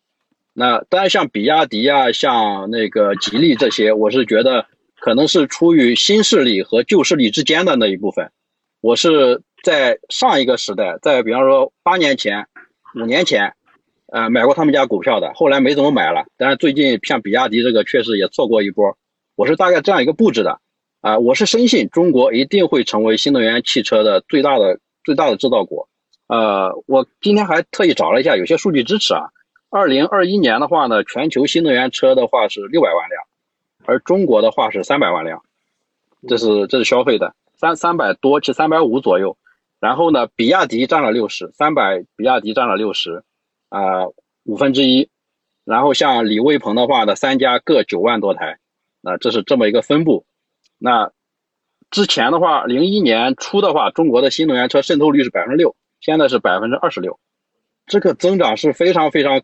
[0.52, 4.66] 那当然像比亚迪啊，像那个吉利这些，我是觉得
[5.00, 8.30] 可能是出于新势力和旧势力之间的那一部分。
[8.80, 12.46] 我是在上一个时代，在比方说八年前。
[13.00, 13.54] 五年前，
[14.06, 16.26] 呃，买过他们家股票的，后来没怎么买了。
[16.36, 18.98] 但是最近像比亚迪这个，确实也错过一波。
[19.36, 20.60] 我是大概这样一个布置的，
[21.00, 25.88] 啊，我是深信中国一定会成为新能源汽车的最大的最大的制造国。
[26.26, 29.28] 呃，我今天还特意找了一下，有些数据支持啊。
[29.70, 33.22] 二零二一年的话呢，全球新能源车的话是六百万辆，
[33.84, 35.44] 而中国的话是三百万辆，
[36.26, 39.36] 这是这是消费的三三百多，至三百五左右。
[39.80, 43.22] 然后呢，比亚迪占了六十三百，比亚迪占了六十，
[43.68, 44.06] 啊，
[44.44, 45.08] 五分之一。
[45.64, 48.58] 然后像李卫鹏的话呢，三家各九万多台，
[49.02, 50.24] 啊，这是这么一个分布。
[50.78, 51.12] 那
[51.90, 57.18] 之前的话，零一年初的话，中国的新能源车渗透率是百分之六，现在是百分之二十六，
[57.86, 59.42] 这个增长是非常非常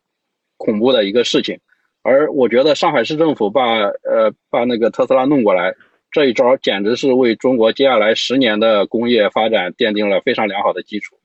[0.57, 1.61] 恐怖的一个事情。
[2.03, 5.75] 而我觉得上海市政府把呃把那个特斯拉弄过来，
[6.15, 11.19] 这一招简直是为中国接下来十年的工业发展奠定了非常良好的基础。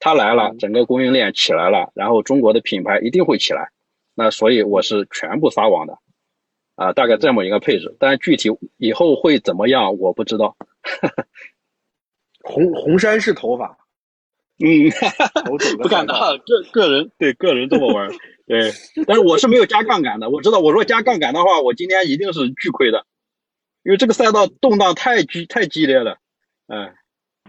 [0.00, 3.70] 他来了，整个供应链起来了，然后中国的品牌一定会起来。
[4.16, 5.96] 那所以我是全部撒网的，
[6.74, 7.94] 啊，大概这么一个配置。
[8.00, 10.56] 但具体以后会怎么样，我不知道。
[12.42, 13.78] 红红山是头发，
[14.58, 14.90] 嗯，
[15.78, 18.10] 不敢当，个个人对个人这么玩，
[18.48, 18.72] 对。
[19.06, 23.06] 但是我是没有加杠杆的，我知道，我说加杠杆的话，我今天一定是巨亏的，
[23.84, 26.18] 因为这个赛道动荡太激太激烈了。
[26.68, 26.92] 嗯，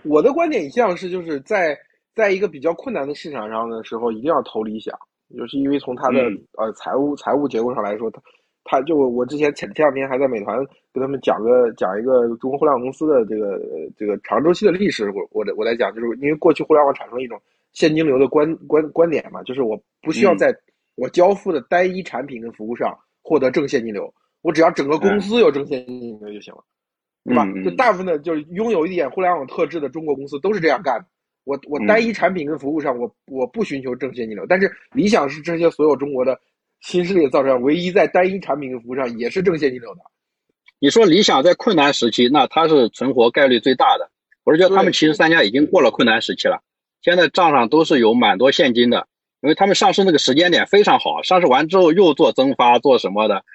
[0.03, 1.77] 我的观点一向是就是在。
[2.15, 4.95] 在一个比较困难的市场上的时候，一定要投理想，
[5.35, 6.19] 就是因为从它的
[6.59, 8.21] 呃财务财务结构上来说，它
[8.65, 10.55] 它就我之前前前两天还在美团
[10.91, 13.59] 跟他们讲个讲一个中国互联网公司的这个
[13.97, 17.41] 这个长周期的历史，我我我在讲，就是因为过去互联网产生一种
[17.71, 20.55] 现金流的观观观点嘛，就是我不需要在
[20.93, 24.13] 我交付的单一产品跟服务上获得正现金流，
[24.43, 26.63] 我只要整个公司有正现金流就行了，
[27.25, 27.47] 对吧？
[27.63, 31.05] 就大部分的就是拥有一点互联网特质的中国公司都是这样干的。
[31.45, 36.39] 我我单一产品跟服务上，我我不寻求正现金流，但是理想是这些所有中国的
[36.81, 40.01] 新势力造车唯一在单一产品跟服务上也是正现金流的。
[40.79, 44.11] 你说理想在困难时期，那它是存活概率最大的。
[44.43, 46.61] 我是觉得他们其实三家已经过了困难时期了，
[47.01, 49.07] 现在账上都是有蛮多现金的，
[49.41, 53.45] 因为他们上市那个时间点非常好，上市完之后又做增发做什么的，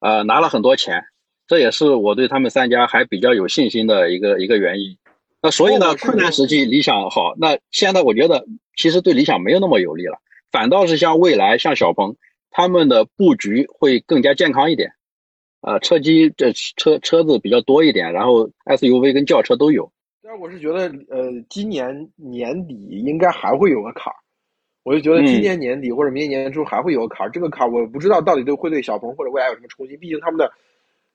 [0.00, 1.04] 呃，拿了很多钱，
[1.46, 4.96] 这也是我对他们三家还比较有信心的一个一个原因。
[5.40, 7.34] 那所以呢，困难时期理想好。
[7.36, 8.44] 那现在我觉得
[8.76, 10.18] 其实对理想没有那么有利了，
[10.50, 12.16] 反倒是像未来、像小鹏，
[12.50, 14.92] 他们的布局会更加健康一点。
[15.60, 19.90] 呃，车机这车车子比较多一点，然后 SUV 跟轿车都有。
[20.22, 24.16] 但是我是觉得，呃，今年年底应该还会有个坎儿。
[24.88, 27.30] 我就觉得今年年底或者明年年初还会有个坎儿。
[27.30, 30.50] 这个坎儿我不知道到底对会对小鹏或者未来有什么冲击，毕竟他们的。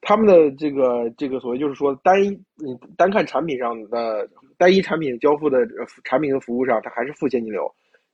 [0.05, 5.59] 他们的这个这个所谓就是说单一，你单看产品上的单一产品交付的
[6.03, 7.63] 产品和服务上，它还是负现金流。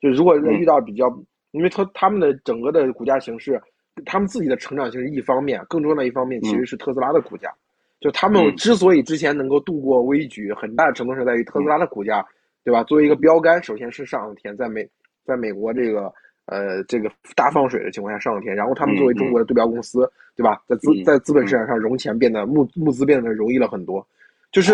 [0.00, 1.12] 就如果遇到比较，
[1.50, 3.60] 因为他他们的整个的股价形势，
[4.06, 7.52] 他们自己的成长性是一方面，更重要的一方面其实是特斯拉的股价。
[7.98, 12.24] 就他们之所以之前能够度过危局，很大程度上在于特斯拉的股价，
[12.62, 12.84] 对吧？
[12.84, 14.88] 作为一个标杆，首先是上天，在美
[15.30, 16.12] 在美国这个。
[16.46, 20.60] 呃，这个大放水的情况下上了天，然后他们作为中国的对标公司，对吧？
[20.66, 24.04] 在资在资本市场上融钱变得募募资变得容易了很多，
[24.50, 24.72] 就是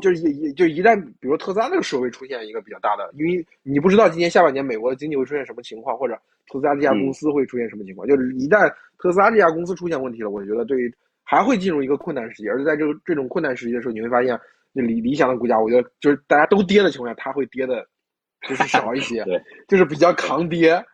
[0.00, 6.14] 就是一就一旦比如特斯拉那个时候会出现一个比较大的，因为你不知道今年下半年美国的经济会出现什么情况，或者
[6.50, 8.66] 特斯拉这家公司会出现什么情况，就是一旦
[8.98, 10.90] 特斯拉这家公司出现问题了，我觉得对于
[11.24, 14.40] 还会进入一个困难时期，而且在这个这种困难时期的时候，你会发现
[14.72, 17.86] 那理理想的股价，我觉得就是大家都跌的情况下，它会跌的
[18.46, 20.84] 就是少一些，对，就是比较抗跌。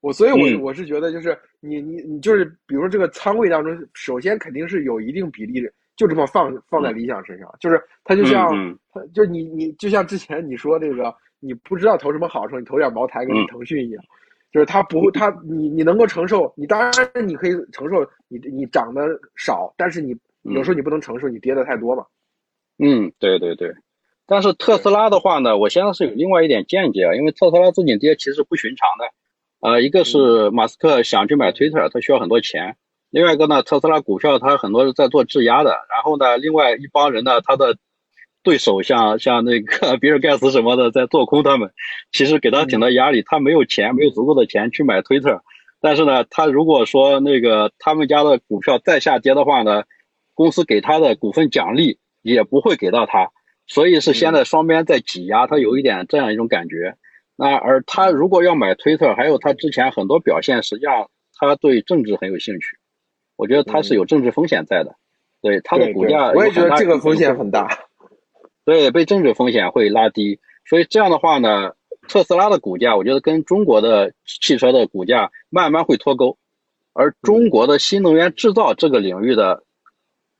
[0.00, 8.48] 我所以，我我是觉得，就是你你你就是，比如说这个仓位当中，首先肯定是有一定比例的，就这么放放在理想身上，就是它就像，
[8.92, 14.04] 它就你你就像之前你说那个，你不知道投什么好时候，你投点茅台跟腾讯一样，
[14.52, 16.92] 就是它不它你你能够承受，你当然
[17.28, 22.04] 你可以承受你你涨的少，但是你有时候你不能承受你跌的太多嘛。
[22.78, 23.72] 嗯，对对对，
[24.26, 29.12] 但是特斯拉的话呢，我现在是有另外一点见解啊，因为特斯拉自己跌其实不寻常的。
[29.60, 32.72] 呃，一个是马斯克想去买 Twitter，他需要很多钱；
[33.10, 35.70] 另外一个呢，特斯拉股票他很多是在做质押的。
[35.70, 37.76] 然后呢，另外一帮人呢，他的
[38.42, 41.70] 对手像像那个 比尔盖茨什么的在做空他们，
[42.10, 43.22] 其实给他挺大压力。
[43.24, 45.40] 他没有钱，没有足够的钱去买 Twitter，
[45.80, 49.84] 但是呢，他如果说那个他们家的股票再下跌的话呢，
[50.34, 53.30] 公司给他的股份奖励也不会给到他，
[53.72, 56.98] 所以是现在双边在挤压，它有一点这样一种感觉。
[57.36, 62.76] 那而他如果要买推特，还有他之前很多表现，实际上他对政治很有兴趣，
[63.34, 64.94] 我觉得他是有政治风险在的，
[65.40, 67.86] 对他的股价，我也觉得这个风险很大，
[68.66, 71.72] 对，被政治风险会拉低，所以这样的话呢，
[72.08, 76.36] 特斯拉的股价，我觉得跟中国的汽车的股价慢慢会脱钩，
[76.92, 79.64] 而中国的新能源制造这个领域的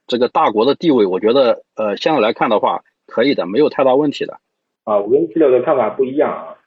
[0.07, 4.35] 这个大国的地位，我觉得呃现在来看的话，可以的，没有太大问题的。
[4.85, 6.59] 啊，我跟七六的看法不一样啊。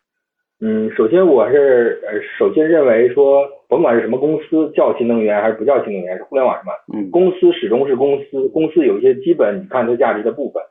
[0.62, 10.64] 嗯，首先我是呃，首先认为说，甭管是什么公司，叫新能源还是不叫新能源，是互联网什么，嗯，公司始终是公司，公司有一些基本你看它价值的部分，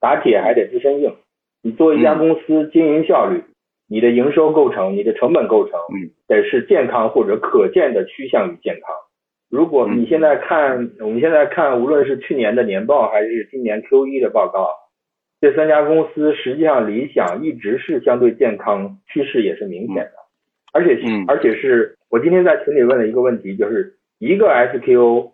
[0.00, 1.14] 打铁还得自身硬。
[1.62, 3.44] 你作为一家公司经营效率，
[3.88, 8.92] 你的营收构成，你的成本构成，嗯，得是健康或者可见的趋向于健康。
[9.50, 14.68] 如果你现在看，我们现在看，无论是去年的年报还是今年 Q 一的报告。
[15.40, 20.12] 这三家公司实际上，理想一直是相对健康，趋势也是明显的，
[20.72, 25.30] 而且而且是我今天在群里问了一个问题，就是一个 SKU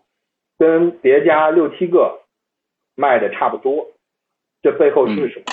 [0.59, 2.21] 跟别家六七个
[2.97, 3.87] 卖的差不多，
[4.63, 5.45] 这背后是什么？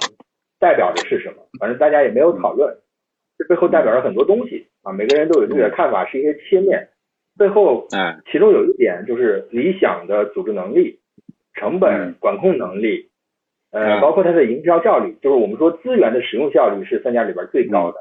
[0.60, 1.44] 代表的是什么？
[1.60, 2.76] 反正大家也没有讨论，
[3.38, 6.90] 这背后代表着很多东西啊，每个人都有自己的看法，是一些切面。
[7.38, 11.00] 背后，嗯，其中有一点就是理想的组织能力、
[11.54, 13.10] 成本管控能力，
[13.72, 17.98] 呃，包括它的营销效率，就是我们说资源的使用效率是三家里边最高的。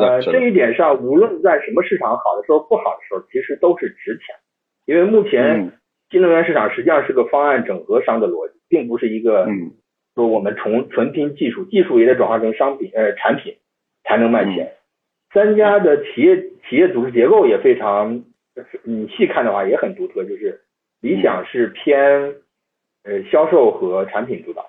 [0.00, 4.34] 呃，这一点上，无论在什么市场好的时候、不好的时候，其实都是值钱。
[4.86, 5.72] 因为目前
[6.10, 9.46] 新能源市场实际上是个方案整合商的逻辑，并不是一个
[10.14, 13.54] 说我们从纯拼技术，技术也得转化成商品呃产品
[14.04, 14.72] 才能卖钱。
[15.34, 16.36] 三家的企业
[16.68, 18.24] 企业组织结构也非常，
[18.82, 20.60] 你细看的话也很独特，就是
[21.00, 22.34] 理想是偏
[23.04, 24.62] 呃销售和产品主导，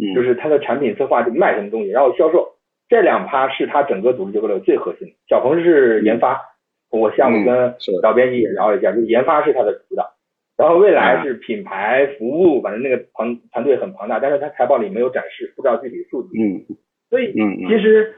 [0.00, 2.48] 嗯就是它的产品策划就卖什么东西，然后销售
[2.88, 5.14] 这两趴是它整个组织结构的最核心的。
[5.28, 6.46] 小鹏是研发。
[6.92, 10.12] 我下午跟老编辑也聊了一下，就研发是他的主导，
[10.56, 16.30] 然后未来是品牌服务，反正那个庞团队很庞大，但是他财报里没有展示，不知道具体数据。
[16.42, 16.66] 嗯，
[17.08, 17.32] 所以
[17.68, 18.12] 其实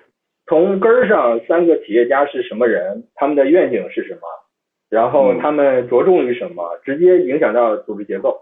[0.46, 4.20] 从根儿上，三个企业家是什么人，他们的愿景是什么，
[4.88, 8.40] 然后他们着重于什么，直接影响到组织结构、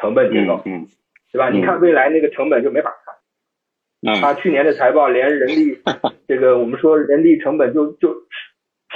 [0.00, 0.86] 成本结构，嗯，
[1.32, 1.50] 对吧？
[1.50, 5.78] 你看未来那个成本就没法看，他去年的财报连人力
[6.26, 8.14] 这个我们说人力成本就就。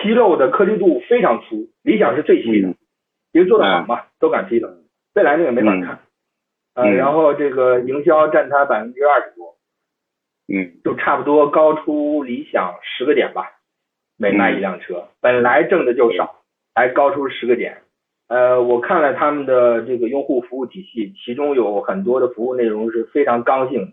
[0.03, 2.69] 披露的颗粒度非常粗，理想是最细的，
[3.33, 4.67] 因为做的好嘛，都敢披露。
[5.15, 5.99] 未来那个没法看，
[6.75, 9.55] 呃，然后这个营销占它百分之二十多，
[10.49, 13.53] 嗯，就差不多高出理想十个点吧，
[14.17, 16.43] 每卖一辆车，本来挣的就少，
[16.75, 17.82] 还高出十个点。
[18.33, 23.92] 呃，我看了他们的这个用户服务体系，其中有很多的服务内容是非常刚性的，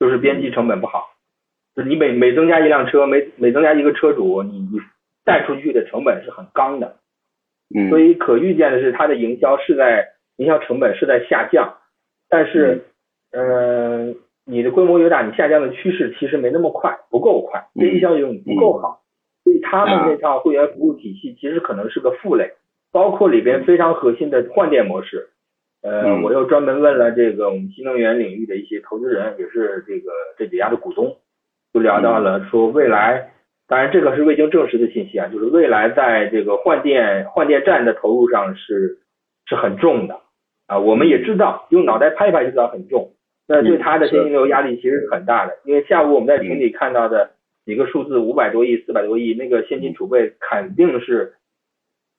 [0.00, 1.10] 就是边际成本不好，
[1.76, 4.80] 就是你每每增加一辆车，每每增加一个车主，你你。
[5.24, 6.96] 带出去的成本是很刚的，
[7.76, 11.76] 嗯，所以可预见的是它的营销是在营销成本是在下降，
[12.30, 12.86] 但是，
[13.32, 19.02] 嗯，你的规模越大，你下降的趋势其实没那么快，不够快，边际效应不够好，
[19.44, 22.54] 所以他们那套会员服务体系其实可能是个负累，
[22.92, 25.28] 包括里边非常核心的换电模式，
[25.82, 31.16] 呃，我又专门问了这个我们新能源领域的一些投资人，也是这个这几家的股东，
[31.72, 33.32] 就聊到了说未来。
[33.68, 38.98] 当然，这个是未经证实的信息啊，就是未来在这个换电换电站的投入上是
[39.44, 40.18] 是很重的
[40.66, 40.78] 啊。
[40.78, 43.12] 我们也知道，用脑袋拍一拍就知道很重，
[43.46, 45.52] 那对它的现金流压力其实是很大的。
[45.66, 47.30] 因为下午我们在群里看到的
[47.66, 51.34] 几个数字，五百多亿、四百多亿，那个现金储备肯定是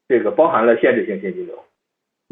[0.09, 1.55] 这个包含了限制性现金流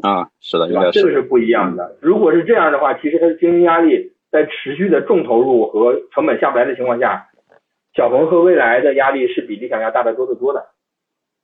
[0.02, 1.96] 啊，是的，这个是不一样的。
[2.02, 7.30] 如果是这样的话，其实它的经营压力在持续的重投入和成本下不来的情况下。
[7.94, 10.60] 小鹏和蔚来的压力是比理想要大得多得多的，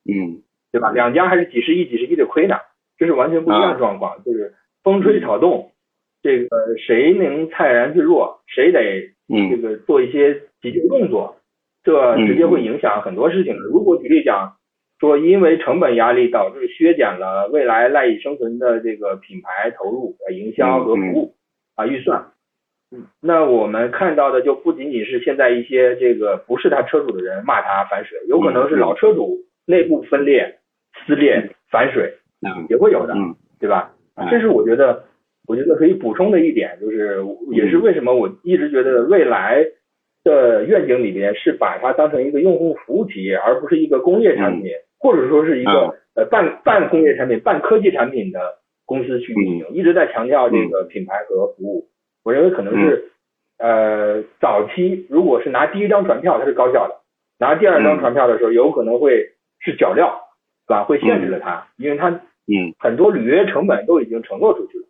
[0.05, 0.91] 嗯，对吧？
[0.91, 2.55] 两家还是几十亿、几十亿的亏呢，
[2.95, 4.23] 这是完全不一样的状况。
[4.23, 5.71] 就是风吹草动，
[6.21, 9.09] 这个谁能泰然自若，谁得
[9.49, 11.37] 这个做一些急救动作，
[11.83, 13.57] 这直接会影响很多事情。
[13.57, 14.55] 如果举例讲，
[15.03, 21.35] 说因为成本压力导致削减了未来赖以生存的这个品牌投入、营销和服务
[21.75, 22.25] 啊预算。
[23.19, 30.55] 那我们看到的就不仅仅是现在一些这个不是他车主的人骂他反水，有可能是老车主内部分裂、
[31.05, 32.13] 撕裂、反水，
[32.69, 33.13] 也会有的，
[33.59, 33.91] 对吧？
[34.31, 35.03] 这是我觉得，
[35.49, 37.17] 我觉得可以补充的一点，就是
[37.51, 39.65] 也是为什么我一直觉得未来
[40.23, 44.71] 的愿景里边是把它当成一个用户服务企业，而不是一个工业产品，
[45.03, 48.39] 或者说是一个呃半半工业产品、半科技产品的
[48.85, 51.89] 公司去运营，一直在强调这个品牌和服务。
[52.23, 53.11] 我认为可能是，
[53.57, 56.95] 呃，早期如果是拿第一张船票，它是高效的；
[57.37, 60.07] 拿第二张船票的时候，有可能会是脚镣，
[60.65, 60.85] 是吧？
[60.85, 64.85] 会限制了它，因为它，嗯，很多履约成本都已经承诺出去了。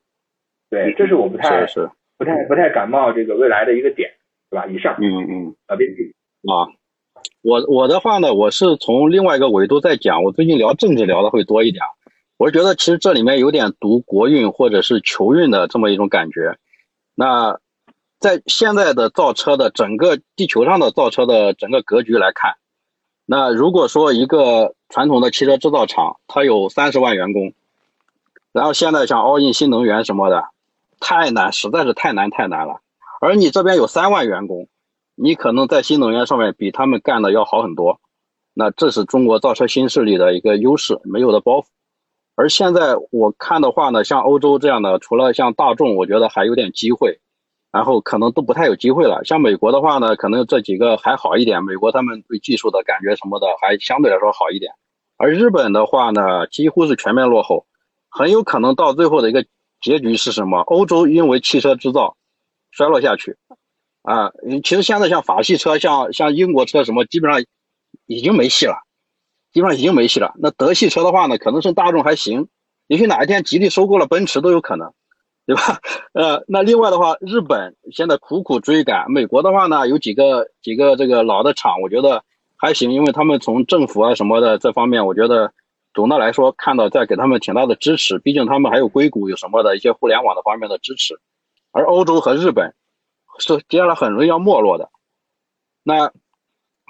[0.69, 1.89] 对，这是我不太、是
[2.20, 4.11] 不太、不太感冒这个未来的一个点，
[4.51, 4.68] 是吧？
[4.68, 6.14] 以上，嗯嗯，啊，别急，
[6.45, 6.70] 啊，
[7.44, 11.84] 我我的话呢，我是从另外一个维度在讲，我最近聊政治聊的会多一点，
[12.38, 16.58] 我是觉得其实这里面有点读国运或者是求运的这么一种感觉。
[17.16, 17.60] 那
[18.18, 22.56] 在现在的造车的整个地球上的造车的整个格局来看，
[23.26, 27.52] 那如果说一个传统的汽车制造厂，它有三十万员工，
[28.54, 30.46] 然后现在想 all in 新能源什么的，
[31.02, 32.80] 太难，实在是太难太难了。
[33.20, 34.70] 而你这边有三万员工，
[35.24, 38.01] 你可能在新能源上面比他们干的要好很多。
[38.53, 41.67] 那这是中国造车新势力的一个优势，没有的包袱。
[42.36, 47.21] 而现在我看的话呢，像欧洲这样的，除了像大众，我觉得还有点机会，
[47.71, 49.24] 然后可能都不太有机会了。
[49.24, 54.74] 像美国的话呢，可能这几个还好一点，美国他们对技术的感觉什么的还相对来说好一点。
[55.15, 57.65] 而日本的话呢，几乎是全面落后，
[58.09, 59.45] 很有可能到最后的一个
[59.80, 60.59] 结局是什么？
[60.63, 62.17] 欧洲因为汽车制造
[62.71, 63.38] 衰落下去，
[64.04, 64.32] 啊，
[64.64, 67.43] 其实现在像法系车、像像英国车什么，基本上
[68.06, 68.76] 已经没戏了，
[69.51, 70.34] 基本上已经没戏了。
[70.38, 72.47] 那德系车的话呢，可能是大众还行，
[72.88, 74.93] 也许哪一天吉利收购了奔驰都有可能，
[75.47, 75.80] 对吧？
[76.14, 82.24] 呃，那另外的话，日本现在苦苦追赶，美国的话呢，有几个几个这个老的厂，我觉得
[82.56, 85.51] 还行，因为他们从政府啊什么的这方面，我觉得。
[85.95, 91.14] 总的来说，看到在给他们挺大的支持，毕竟他们还有硅谷有什么的一些互联网的方面的支持，
[91.72, 92.74] 而欧洲和日本
[93.39, 94.89] 是接下来很容易要没落的。
[95.84, 96.11] 那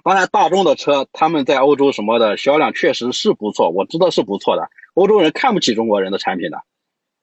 [0.03, 4.69] 当然，大众的车他们在欧洲什么的销量确实是不错，我知道是不错的。
[4.93, 6.61] 欧洲人看不起中国人的产品的，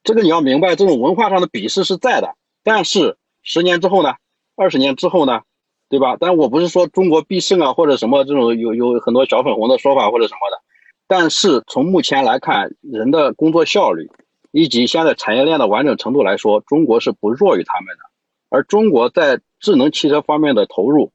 [0.03, 2.35] 这个你要明白，这种文化上的鄙视是在的。
[2.63, 4.15] 但是十年之后呢？
[4.57, 5.43] 二十年之后呢？
[5.89, 6.17] 对吧？
[6.19, 10.63] 但我不是说中国必胜啊，或者什么这种有有很多小粉红的说法或者什么的。
[11.07, 14.09] 但是从目前来看，人的工作效率
[14.53, 18.10] 以及现在产业链的完整程度来说，中国是不弱于他们的。
[18.51, 21.13] 而中国在智能汽车方面的投入，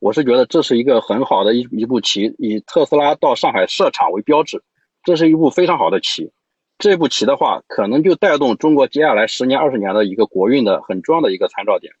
[0.00, 4.62] 我是觉得这是一个很好的一一步棋，以特斯拉到上海设厂为标志，
[5.04, 6.32] 这是一步非常好的棋。
[6.78, 11.92] 这步棋的话，可能就带动中国接下来十年、二十年的一个国运的很重要的一个参照点。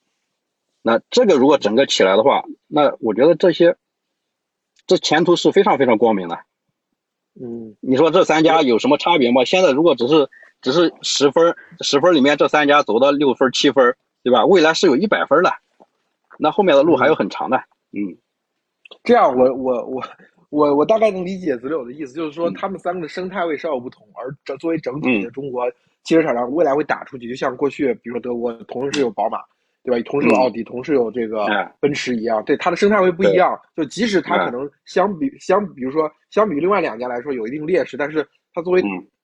[0.82, 3.76] 那这个如果整个起来的话，那我觉得这些，
[4.86, 6.38] 这前途是非常非常光明的。
[7.40, 9.44] 嗯，你说这三家有什么差别吗？
[9.44, 10.28] 现在如果只是
[10.62, 14.44] 只是十分十分里面这三家走到六分七分，对吧？
[14.44, 15.50] 未来是有一百分的，
[16.38, 17.56] 那后面的路还有很长的。
[17.92, 18.16] 嗯，
[19.04, 20.02] 这样我我我
[20.50, 25.70] 我我大概能理解子柳的意思，就是说他们三个的生态位稍有不同，而这作为整体的中国
[26.04, 29.38] 汽车厂商未来会打出去，就像过去比如说德国同时有宝马。
[29.84, 30.10] 对吧？
[30.10, 31.46] 同时有奥迪，同时有这个
[31.80, 33.58] 奔驰一样，对它的生态位不一样。
[33.74, 38.82] 就即使它可能相比相，比如说相比另外两家来说有一定劣势，但是它作为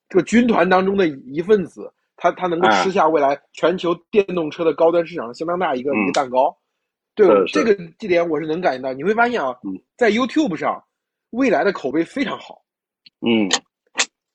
[0.08, 1.92] 这个军团当中的一份子，
[2.24, 6.56] 它它能够吃下未来全球电动车的高端市场相当大一个一个蛋糕。
[7.14, 8.92] 对这个这点我是能感觉到。
[8.94, 9.54] 你会发现啊，
[9.96, 10.82] 在 YouTube 上，
[11.30, 12.62] 未来的口碑非常好。
[13.20, 13.48] 嗯，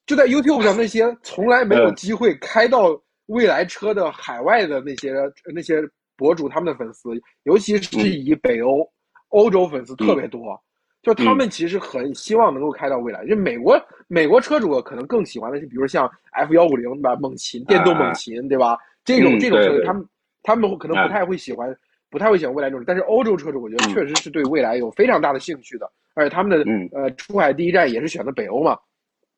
[0.05, 2.89] 就在 YouTube 上，那些从来没有机会开到
[3.25, 5.13] 未来车的海外的那些
[5.53, 5.81] 那些。
[6.19, 7.11] 博主他们的粉丝，
[7.43, 8.85] 尤其是以北欧、
[9.29, 10.61] 欧洲粉丝特别多，
[11.01, 13.25] 就他们其实很希望能够开到未来。
[13.25, 18.77] 就美国美国车主可能更喜欢的是，比如像 F 幺五零对吧，猛禽电动猛禽对吧？
[19.05, 20.05] 这种这种车他们
[20.43, 21.75] 他们可能不太会喜欢，
[22.09, 22.83] 不太会喜欢未来这种。
[22.85, 28.77] 但是欧洲车主，我觉得确实是对未来有非常大的兴趣的，而且他们的呃出海第一站也是选择北欧嘛。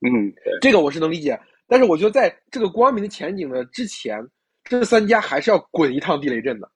[0.02, 1.40] 嗯，这个我是能理解。
[1.68, 4.26] 但是我觉得在这个光明的前景的之前。
[4.64, 6.70] 这三家还是要滚一趟地雷阵的，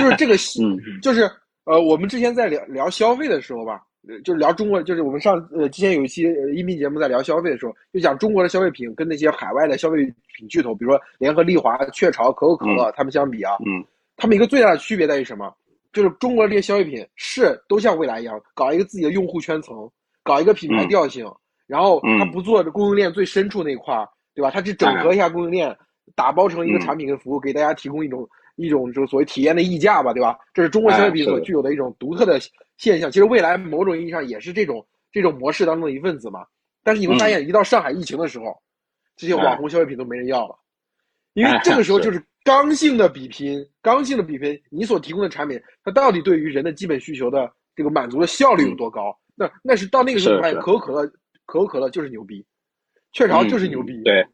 [0.00, 0.34] 是这个，
[1.00, 1.30] 就是
[1.64, 3.80] 呃，我们之前在聊聊消费的时候吧，
[4.24, 6.22] 就是聊中国，就是我们上呃之前有一期
[6.54, 9.96] 音频节目在聊消费的时候，就讲中国的消费品跟那些海外的消费
[10.36, 13.84] 品巨头，比如说联合利华、雀巢、可口可乐，他们相比啊，嗯，
[14.16, 15.52] 他们一个最大的区别在于什么？
[15.92, 19.90] 就是中国的这些消费品是都像未来一样，搞一个自己的用户圈层，
[20.22, 21.26] 搞一个品牌调性，
[21.66, 24.50] 然后他不做供应链最深处那块儿，对吧？
[24.50, 25.76] 他去整合一下供应链。
[26.14, 30.38] 打包成一个产品跟服务，给大家提供一种一种就是所谓体验的溢价吧，对吧？
[30.54, 32.40] 这是中国消费品所具有的一种独特的
[32.78, 33.10] 现象。
[33.10, 36.46] 其实未来某种意义上也是这种这种模式当中的一份子嘛。
[36.82, 38.58] 但是你会发现，一到上海疫情的时候，
[39.14, 40.58] 这些网红消费品都没人要了，
[41.34, 49.14] 因为这个时候就是刚性的比拼，刚性的比拼，你所提供的产品，它到底对于人的基本需求的这个满足的效率有多高？
[49.34, 51.06] 那那是到那个时候发现，可口可乐
[51.44, 52.42] 可口可乐就是牛逼，
[53.12, 54.26] 雀巢就是牛逼，对。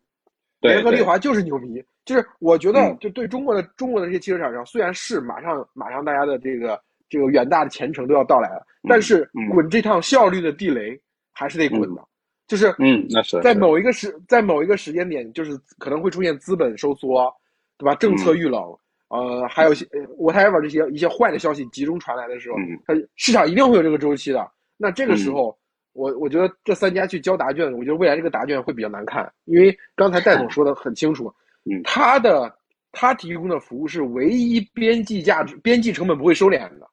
[0.61, 11.01] 联合利华就是牛逼，就是我觉得，就对中国的中国的这些汽车厂商，虽然是马上马上大家的这个这个远大的前程都要到来了，但是滚这趟效率的地雷
[11.33, 12.03] 还是得滚的，
[12.47, 17.33] 就是嗯，那是在某一个时在某一个时间点，就是可能会出现资本收缩，
[17.79, 17.95] 对吧？
[17.97, 18.63] 政策遇冷，
[19.09, 19.85] 呃，还有一些
[20.19, 24.51] whatever 这些一些坏的消息集中传来的时候，它市场一定会有这个周期的。
[24.77, 25.57] 那这个时候。
[25.97, 31.33] 我我觉得这三家去交答卷，我觉得未来这个答卷会比较难看，因为刚才戴总说的很清楚，
[31.87, 32.53] 他的
[32.91, 36.91] 他提供的服务是唯一边际价值、边际成本不会收敛的，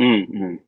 [0.00, 0.58] 嗯嗯，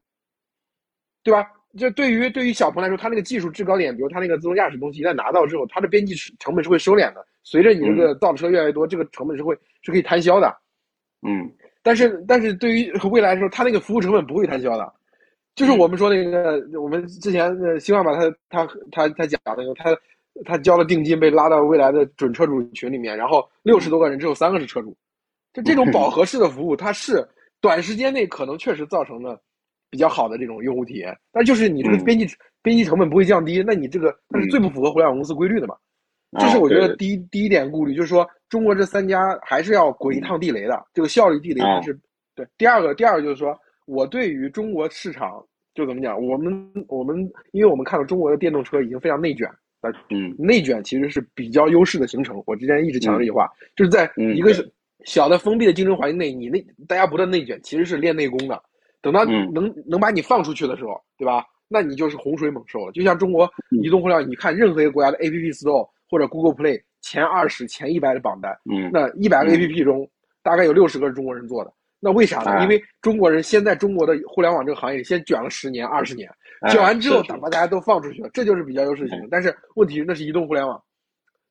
[1.25, 1.45] 对吧？
[1.79, 10.55] 就对于对于小鹏来说，它那个技术制高点，比如它那个自动驾驶东西一旦拿到之后，它的边际成本是会收敛的，随着你这个造的车越来越多，这个成本是会是可以摊销的，
[11.27, 11.51] 嗯，
[11.83, 14.93] 但是但是对于 未来来说，它那个服务成本不会摊销的。
[15.55, 19.97] 就是我们说那个，我们之前呃，希望把他他他他讲那个，他
[20.47, 24.97] 他交了定金被拉到未来的准车主群里面，然后六十多个人只有三个是车主，
[25.53, 27.27] 就这种 饱和式的服务，它是
[27.63, 29.41] 短时间内可能确实造成了
[29.89, 32.27] 比较好的这种用户体验，但就是你这个边际
[32.63, 35.75] 边际成本不会降低，那你这个它是最不符合互联网公司规律的嘛？
[36.39, 41.99] 这是我觉得第一第一点顾虑，就是说中国这三家还是要滚一趟地雷的，这个效率地雷还是
[42.35, 42.47] 对。
[42.57, 43.55] 第二个，第二个就是说
[43.87, 45.45] 我对于中国市场
[45.75, 47.17] 就怎么讲，我们我们
[47.53, 49.47] 因为我们看到中国的电动车已经非常内卷，
[49.83, 52.43] 呃，嗯内卷其实是比较优势的形成。
[52.47, 53.47] 我之前一直强调这句话，
[53.77, 54.67] 就是在嗯一个是
[55.05, 58.63] 小的封闭的竞争环境内，你内大家不断内卷，其实是练内功的。
[59.01, 61.45] 等到嗯能能把你放出去的时候，对吧？
[61.69, 62.93] 那你就是洪水猛兽了。
[62.93, 70.09] 就像中国嗯移动互联网，你看任何一个国家的 App Store 或者 Google Play 前二十、前一百的榜单，嗯那一百个 APP 中，
[70.43, 71.73] 大概有六十个是中国人做的。
[71.99, 72.51] 那为啥呢？
[72.51, 76.31] 哎因为中国人先在中国的互联网这个行业里先卷了十年、二十年，
[76.61, 79.29] 哎卷完之后是是把大家都放出去了，这就是比较优势型的。
[79.31, 80.81] 但是问题是，那是移动互联网，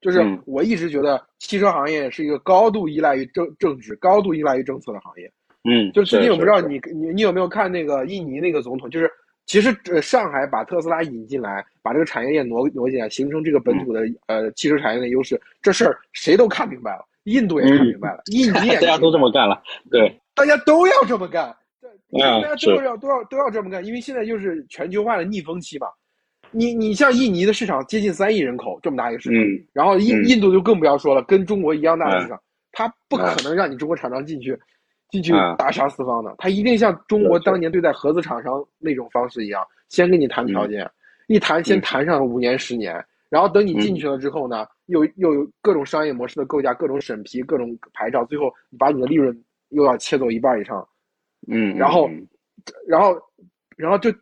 [0.02, 5.32] 就是嗯我一直觉得汽车行业是一个高度依赖于政政治、高度依赖于政策的行业。
[5.64, 9.08] 嗯，就是最近我不知道你你你有没有看那个印尼那个总统，就是
[9.46, 21.90] 其实呃上海把特斯拉引进来，把这个产业链挪挪进来，形成这个本土的呃汽车产业的优势，这事儿谁都看明白了，印度也看明白了，印 尼也大家都这么干了，对，大家都要这么干，对，
[22.20, 25.88] 嗯大家都是要都要都要这么干，因为现在就是全球化的逆风期嘛。
[26.52, 32.42] 你你像印尼的市场接近三亿人口这么大一个市场，嗯然后印嗯印度就更不要说了，跟中国一样大的市嗯场，
[32.72, 34.58] 它不可能让你中国厂商进去
[35.10, 40.90] 进去嗯大杀四方的，它一定像中国当年对待合资厂商那种方式一样，先跟你谈条件，
[41.28, 41.82] 一谈先嗯。
[41.82, 42.94] 谈上五年十年，
[43.30, 43.96] 然后等你进嗯。
[43.96, 49.38] 去了之后呢，又又有各种商业模式的构架、各种审批、各种牌照，最后把你的利润
[49.70, 50.86] 又要切走一半以上，
[51.48, 52.28] 嗯，然后嗯
[52.88, 53.18] 然后，
[53.76, 54.14] 然后就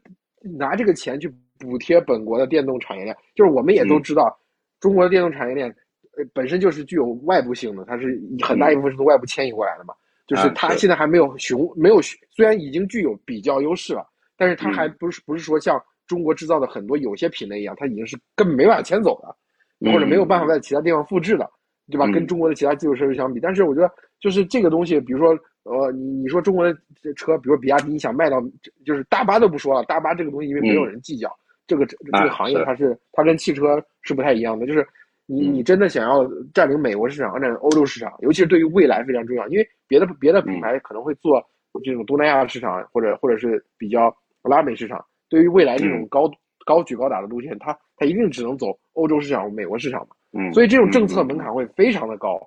[0.57, 3.15] 拿这个钱去补贴本国的电动产业链。
[3.35, 4.01] 就是我们也都嗯。
[4.01, 4.35] 知道，
[4.79, 5.69] 中国的电动产业链，
[6.17, 9.93] 呃，本身就是具有外部性的，它是很大一部分是从外部迁移过来的嘛。
[10.25, 14.05] 就是它现在还没有雄，没有虽然已经具有比较优势了，
[14.37, 14.95] 但是它还嗯。
[14.99, 19.35] 不是不是说像中国制造的很多有些品类一样，它已经是根本没办法迁走的，
[19.79, 21.49] 嗯或者没有办法在其他地方复制的，
[21.91, 22.05] 对吧？
[22.05, 22.11] 嗯。
[22.11, 25.29] 跟中国的其他基础设施相比，但是我觉得就是这个东西，比如说
[25.63, 26.77] 呃，你你说中国的
[27.15, 28.39] 车，比如比亚迪，你想卖到
[28.85, 31.35] 就是大巴都不说了，大巴这个东西因为没有人计较，
[31.69, 34.85] 这个这这个啊行业它是它跟汽车是不太一样的，就是
[35.27, 35.53] 你嗯。
[35.53, 40.45] 你真的想要占领美国市场，占领欧洲市场，尤其是对于未来非常重要，因为别的别的嗯。
[40.45, 41.41] 品牌可能会做
[41.83, 44.11] 这种东南亚市场或者或者是比较
[44.43, 46.07] 拉美市场，对于未来这种嗯。
[46.09, 46.29] 高
[46.65, 50.15] 高举高打的路线，它它一定只能走欧洲市场、美国市场嘛。
[50.33, 52.39] 嗯，所以这种政策嗯门槛会非常的高。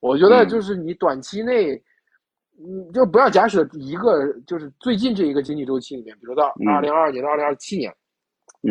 [0.00, 1.72] 我觉得就是你短期内，
[2.58, 6.68] 你就不要假设一个就是最近这一个经济周期里面，比如到嗯。
[6.68, 7.99] 二零二二年到二零二七年，嗯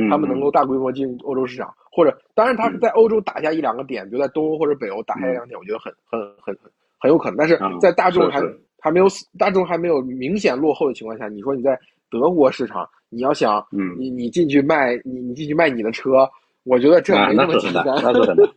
[0.09, 7.37] 他们能够大规模进入欧洲市场，或者当然他是在欧洲打下一两个点，比如在东欧或者北欧打下一两个点，我觉得很很很很很有可能。
[7.37, 8.39] 但是嗯在大众还
[8.79, 11.77] 还没有大众还没有明显落后的情况下，你说你在
[12.09, 13.95] 德国市场，你要想嗯。
[13.97, 16.29] 你你进去卖你你进去卖你的车，
[16.63, 17.83] 我觉得这没那么简单。
[17.85, 18.47] 那是很难，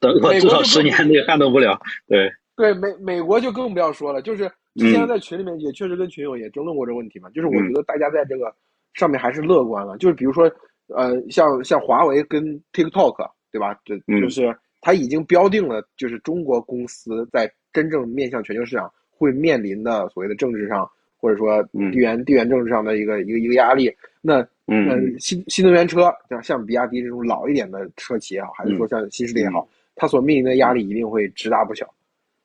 [0.00, 5.08] 等我至少十年内撼动不了，对， 对美美国就更不要说了，就是之前嗯。
[5.08, 7.68] 在群里面也确实跟群友也争论过这个问题嘛，就是我嗯。
[7.68, 8.52] 觉得大家在这个
[8.94, 10.50] 上面还是乐观了，就是比如说
[10.88, 13.74] 呃像像华为跟 TikTok 对吧？
[13.84, 14.20] 就嗯。
[14.20, 21.90] 就是它已经标定了，就是中国公司在真正面向全球市场会面临的所谓的政治上或者说嗯。
[21.92, 23.90] 地缘地缘政治上的一个一个一个压力。
[24.20, 24.88] 那嗯。
[24.88, 28.88] 呃新新能源车，像像比亚迪这种老一点的车企也好，还是说嗯。
[28.88, 31.86] 像新势力也好，它所面临的压力一定会直大不小。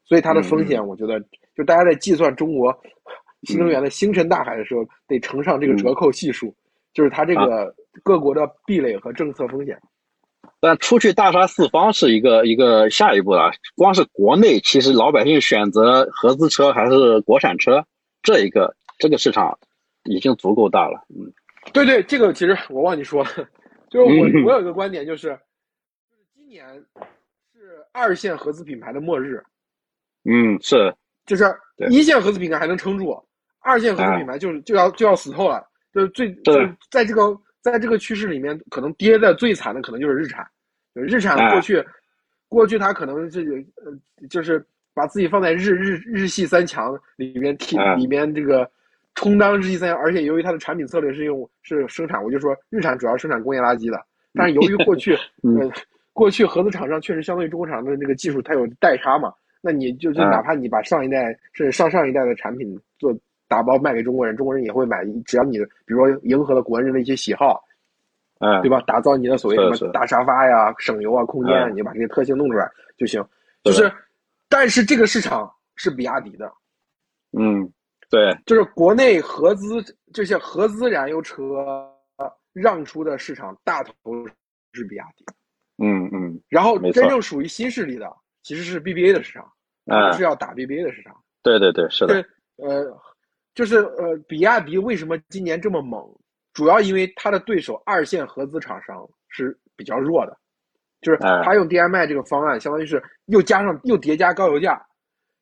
[0.06, 1.24] 所以它的风嗯险，我觉得
[1.56, 2.78] 就大家在计算中国
[3.44, 6.54] 新能源的星辰大海的时候，得乘上这个折扣系数，
[6.94, 9.80] 就是它这个各国的壁垒和政策风险。
[10.60, 13.52] 但出去大杀四方是一个一个下一步了。
[13.76, 17.86] 光是国内，其实老百姓选择合资车还是国产车，
[18.22, 19.58] 这一个这个市场
[20.06, 21.06] 已经足够大了。
[21.10, 21.32] 嗯。
[21.72, 23.30] 对对，这个其实我忘记说了，
[23.90, 24.44] 就是我嗯。
[24.46, 25.30] 我有一个观点，就是
[26.10, 26.66] 就是今年
[27.54, 29.42] 是二线合资品牌的末日，
[30.26, 30.94] 嗯，是，
[31.26, 31.46] 就是
[31.78, 31.88] 对。
[31.90, 33.18] 一线合资品牌还能撑住，
[33.60, 40.46] 二线合资品牌就是就要就要死透了，就是最就是在这个在这个趋势里面，可能跌的最惨的可能就是日产，
[40.94, 41.52] 日产哎。
[41.52, 41.84] 过去
[42.50, 47.96] 过去它可能这个呃就是把自己放在日日日系三强里面替哎。
[47.96, 48.70] 里面这个
[49.16, 54.00] 充当日系三强，而且由于它的产品策略是用是生产，我就说日产主要生产工业垃圾的，
[54.34, 55.58] 但是由于过去 嗯。
[55.60, 55.72] 呃
[56.14, 59.34] 过去合资厂商确实相对于中国厂商的那个技术它有代差嘛。
[59.62, 63.12] 那你就就嗯哪怕你把上一代甚至上上一代的产品做
[63.54, 67.64] 打包卖给中国人，中国人也会买，只要你比如说迎合了国人的一些喜好，
[68.40, 68.82] 嗯，对吧？
[68.88, 73.24] 打造你的所谓什么大沙发呀、省油啊、空间你就把这些特性弄出来就行。
[73.64, 73.94] 就是，
[74.50, 76.52] 但是这个市场是比亚迪的，
[77.38, 77.72] 嗯，
[78.10, 81.88] 对，就是国内合资这些合资燃油车
[82.54, 83.94] 让出的市场大头
[84.72, 85.24] 是比亚迪，
[85.78, 89.48] 嗯嗯然后真正属于新势力的其实是 BBA 的市场。
[89.88, 91.14] 啊是要打 BBA 的市场。
[91.44, 92.26] 对对对，是的，对，
[92.66, 92.98] 呃，
[93.56, 96.04] 就是呃，比亚迪为什么今年这么猛？
[96.54, 100.38] 主要因为它的对手二线合资厂商是比较弱的，
[101.02, 104.80] 就是哎他用 DMI 这个方案，相当于是又加上又叠加高油价，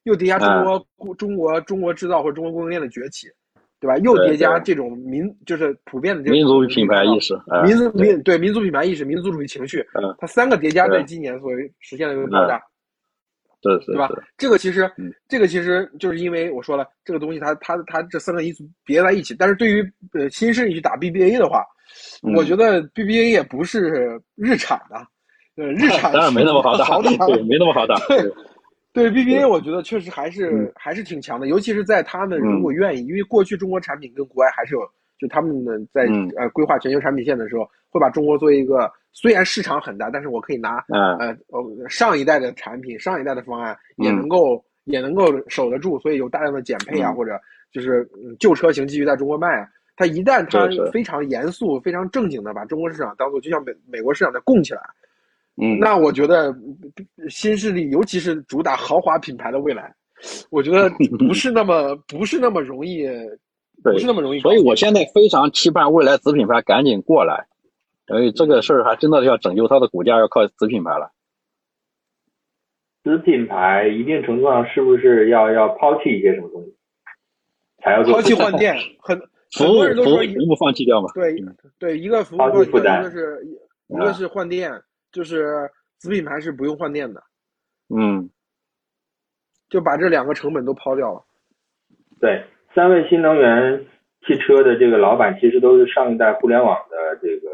[0.03, 3.27] 又叠加中国国、中国中国制造或者中国供应链的崛起，
[3.79, 3.97] 对吧？
[3.97, 12.61] 又叠加这种民就是普遍的这种民族品牌意识，啊民族民对民族品牌意识、民族主义情绪嗯，它三个叠加在今年所谓实现了一个爆炸。
[13.63, 15.13] 是是对吧，这个其实，嗯。
[15.27, 19.35] 这个其实就是因为我说了，这个东西它它它这三个因素叠在一起。
[19.37, 19.81] 但是对于
[20.13, 21.63] 呃新势力去打 BBA 的话，
[22.23, 22.33] 嗯。
[22.35, 24.95] 我觉得 BBA 也不是日产的，
[25.63, 28.23] 呃，日产 当然没那么好打，好打对，没那么好打，对
[28.93, 29.11] 对。
[29.11, 30.71] BBA，我觉得确实还是、嗯。
[30.75, 34.81] 还是挺强的，尤其是在他们如果愿意，因为过去中国产品跟国外还是有，
[35.19, 36.27] 就他们呢在、嗯。
[36.37, 47.39] 呃规划全球产品线的时候，会把中国作为一个虽然市场很大，但是我可以拿嗯呃呃上一代的产品、上一代的方案也嗯能够、也能够守得住，所以有大量的减配啊，嗯或者
[47.71, 49.67] 就是嗯旧车型继续在中国卖啊。
[49.97, 54.81] 它一旦它非常严肃、非常正经的把中国市场当做就像美美国市场在供起来，
[55.61, 56.75] 嗯，那我觉得嗯
[57.29, 59.93] 新势力，尤其是主打豪华品牌的未来，
[60.49, 60.89] 我觉得
[61.19, 63.05] 不是那么不是那么容易，
[63.83, 64.39] 不是那么容易。
[64.39, 67.45] 所以我现在非常期盼未来子品牌赶紧过来，
[68.11, 71.13] 所以这个事儿还真的要拯救它的股价，要靠子品牌了。
[73.03, 76.75] 子品牌一定程度上是不是要要抛弃一些什么东西，
[77.81, 79.17] 才要做抛弃换电，很
[79.51, 81.07] 服务很多人都说服务全部放弃掉嘛？
[81.13, 83.39] 对嗯对，一个服务放弃一个是
[83.87, 84.69] 一个是换电，
[85.13, 87.23] 就是子品牌是不用换电的，
[87.95, 88.29] 嗯
[89.69, 91.23] 就把这两个成本都抛掉了。
[92.19, 92.43] 对，
[92.75, 93.85] 三位新能源
[94.27, 97.50] 汽车的这个老板，其实都是上一代互联网的这个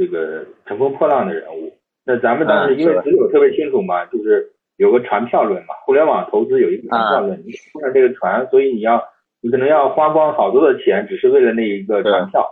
[0.00, 1.70] 这个乘风破浪的人物。
[2.06, 9.04] 那咱们当时因为只有特别清楚嘛，就是有个船票论嘛，互联网投资有一个船票论，你坐上这个船，所以你要
[9.42, 12.48] 你可能要花光好多的钱，只是为了那一个船票，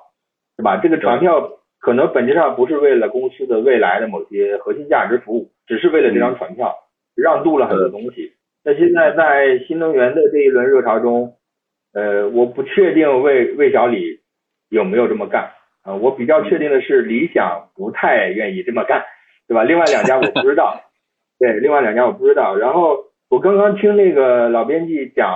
[0.59, 0.76] 是吧？
[0.76, 6.74] 这个船票可能本质上不是为了公司的未来的某些核心价值服务，只是为了这张船票，
[7.16, 8.34] 让渡了很多东西。
[8.62, 11.34] 那现在在新能源的这一轮热潮中，
[11.94, 14.20] 呃，我不确定魏魏小李
[14.68, 15.51] 有没有这么干
[15.83, 19.05] 啊、我比较确定的是理想不太愿意这么干，
[19.47, 19.64] 对吧？
[19.64, 20.81] 另外两家我不知道，
[21.39, 22.57] 对，另外两家我不知道。
[22.57, 25.33] 然后我刚刚听那个老编辑讲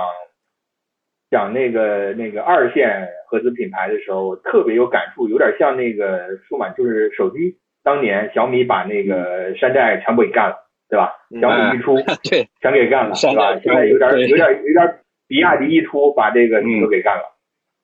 [1.31, 10.55] 讲那个那个二线合资品牌的时候，我特别有感触，有点像那个数码，就是手机当年小米把那个山寨全部给干了，
[10.89, 11.15] 对吧？
[11.41, 11.95] 小米一出，
[12.29, 13.57] 对，全给干了，是吧？
[13.63, 17.23] 现在有点有点有点比亚迪一出，把这个都给干了，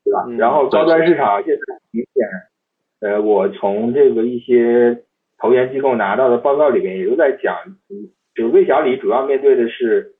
[0.05, 0.26] 对吧？
[0.28, 2.28] 嗯然后高端市场现在明显，
[3.02, 4.97] 呃，我从这个一些
[5.39, 7.56] 投研机构拿到的报告里面也都在讲，
[7.89, 10.12] 嗯，就是魏小李主要面对的是，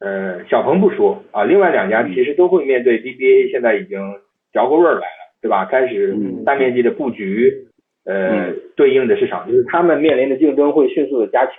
[0.00, 3.98] 呃，小鹏不说啊，另外两家其实都会面对 BBA，现在已经
[4.52, 5.64] 嚼过味儿来了，对吧？
[5.66, 7.66] 开始嗯大面积的布局，
[8.04, 11.54] 呃嗯，对应的市场，就是他们面临的竞争会迅速的加强。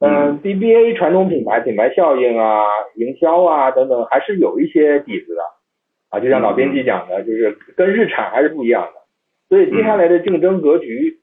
[0.00, 2.64] 嗯，BBA 传统品牌品牌效应啊、
[2.96, 5.40] 营销啊等等，还是有一些底子的
[6.10, 6.20] 啊。
[6.20, 9.03] 就像老编辑讲的，就是跟日产还是不一样的。
[9.54, 11.16] 所以接下来的竞争格局，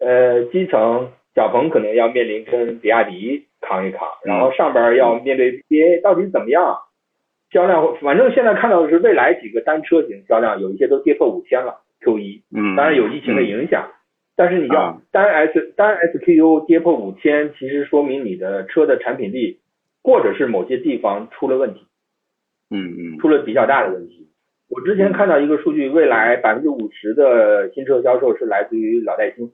[0.00, 6.76] 呃，基层小鹏可能要面临跟比亚迪扛一扛，然后上边要面对 BBA，到底怎么样？
[7.50, 12.42] 销量，反正现在看到的是未来几个单车型销量有一些都跌破五千了，Q 一。
[12.54, 13.90] 嗯，当然有疫情的影响，
[14.36, 19.58] 但是你要啊单 S 单 SKU 跌破五千，其实说明你的车的产品力
[20.02, 21.86] 或者是某些地方出了问题，
[22.70, 24.28] 嗯嗯出了比较大的问题。
[24.70, 29.50] 我之前看到一个数据，未来百分之五十的新车销售是来自于老带新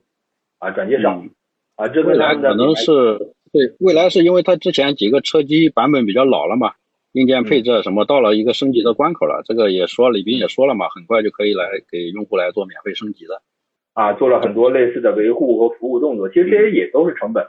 [0.59, 1.29] 啊转介绍嗯
[1.75, 2.91] 啊，这未来可能是
[3.51, 6.73] 对未来是因为它之前几个车机版本比较老了嘛，
[7.13, 9.41] 硬件配置啊什么到了一个升级的关口了。
[9.43, 13.41] 这个也说李斌也说了嘛，很快就可以来给用户来做免费升级的。
[13.93, 17.43] 啊做了很多类似的维护和服务动作，其实这些也都是成本，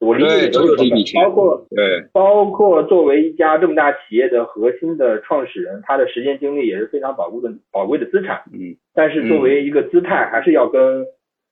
[0.00, 1.30] 我理解都是成本，这笔钱包。
[1.30, 8.42] 括对，包括作为一家这么大企业的核心的创始人，他的时间精力也是非常宝贵的宝贵的资产。
[8.52, 11.04] 嗯但是作为一个姿态，还是要跟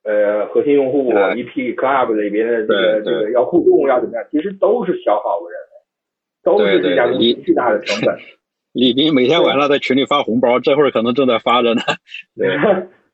[0.03, 5.67] 呃核心用户、一批 Club 里边的这个这个要互动，要怎么样，其实都是消耗，我认为
[6.43, 8.17] 都是这家公司巨大的成本。
[8.73, 11.81] 李 斌每天晚上在群里发红包，这会儿可能正在发着呢。
[12.35, 12.47] 对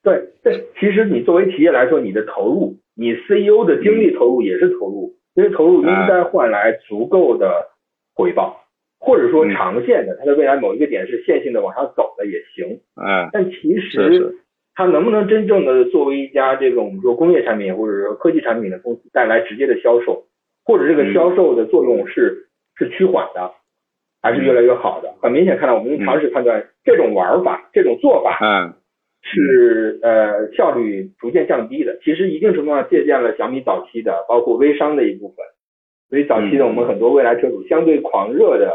[0.04, 7.70] 对对，其实你作为企业来说，你的投入，你 CEO 的精力投入也是投入，这些投入应该换来足够的
[8.16, 8.62] 回报，
[9.00, 9.52] 或者说嗯。
[9.54, 12.80] 长线的，它的未来某一个点是线性的往上走的也行。
[12.96, 14.36] 嗯，但其实
[14.76, 20.26] 它能不能真正的作为一家这个我们说工业产品或者说科技产品的公司带来直接的销售，
[20.66, 21.14] 或者这个嗯。
[21.14, 23.52] 销售的作用是是趋缓的，
[24.22, 25.14] 还是越来越好的？
[25.22, 28.74] 很明显看到，我们用常识判断，这种玩法、这种做法，嗯，
[29.24, 31.98] 是呃效率逐渐降低的。
[32.04, 35.38] 其实一定程度上借鉴了小米早期的，包括微商的一部分。
[36.10, 38.72] 所以早期的我们很多未来车主相对狂热的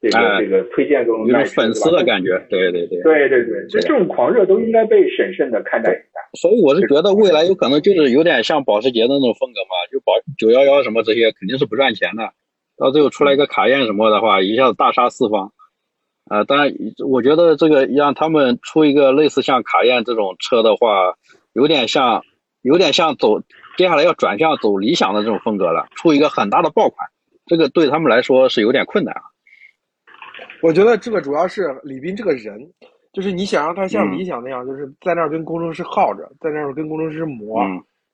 [0.00, 6.20] 这个这个推荐各种有种粉丝的感觉，对对对，对对对，这种狂热都应该被审慎的看待一下。
[6.38, 12.22] 所以我是觉得未来有可能就是有点像保时捷的那种风格嘛，就保九幺幺什么这些肯定是不赚钱的，
[12.78, 15.52] 到最后出来一个卡宴什么的话，一下子大杀四方。
[16.30, 16.72] 啊，当然，
[17.04, 21.12] 我觉得这个让他们出一个类似像卡宴这种车的话，
[21.54, 22.22] 有点像，
[22.62, 23.40] 有点像走
[23.76, 27.04] 接下来要转向走理想的这种风格了，出一个很大的爆款，
[27.46, 29.22] 这个对他们来说是有点困难啊。
[30.62, 32.60] 我觉得这个主要是李斌这个人，
[33.12, 37.60] 就是你想让他像理想那样，就是在那儿跟工程师耗着，在那儿跟工程师磨，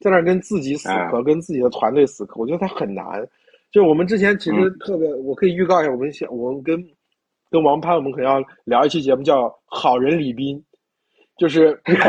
[0.00, 3.04] 在那儿跟自己死磕，跟自己的团队死磕，我觉得他很难。
[3.70, 6.82] 就是我们之前其实特别，我可以预告一下，我们想我们跟。
[7.50, 10.58] 跟王潘，我们可能要聊一期节目，叫《好人李斌》，
[11.36, 12.02] 就是李斌，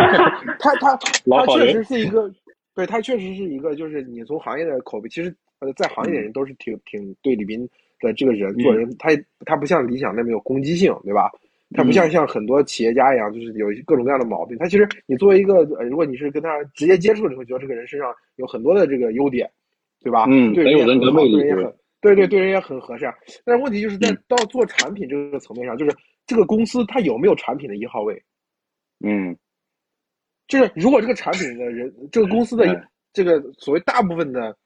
[0.58, 2.30] 他他他他确实是一个，
[2.74, 7.68] 对他确实是一个，就是你从行业的口碑，其实呃，在行业的人都是挺挺对李斌
[8.00, 9.10] 的这个人做人，他
[9.46, 11.30] 他不像理想那么有攻击性，对吧？
[11.74, 14.58] 他不像像很多企业家一样，就是有各种各样的毛病。
[14.58, 19.50] 他其实你作为一个，如果你是跟他直接接触，你会觉得这个人身上有很多的这个优点，
[20.02, 20.26] 对吧？
[20.28, 21.40] 嗯，很有人格魅力。
[21.40, 21.72] 对
[22.02, 25.96] 对，对人也很和善，但是问题就是在到做产品这个层面上，就是
[26.26, 28.20] 这个公司它有没有产品的一号位？
[29.04, 29.36] 嗯，
[30.48, 34.56] 就是如果这个产品的人，这个公司的这个所谓大部分的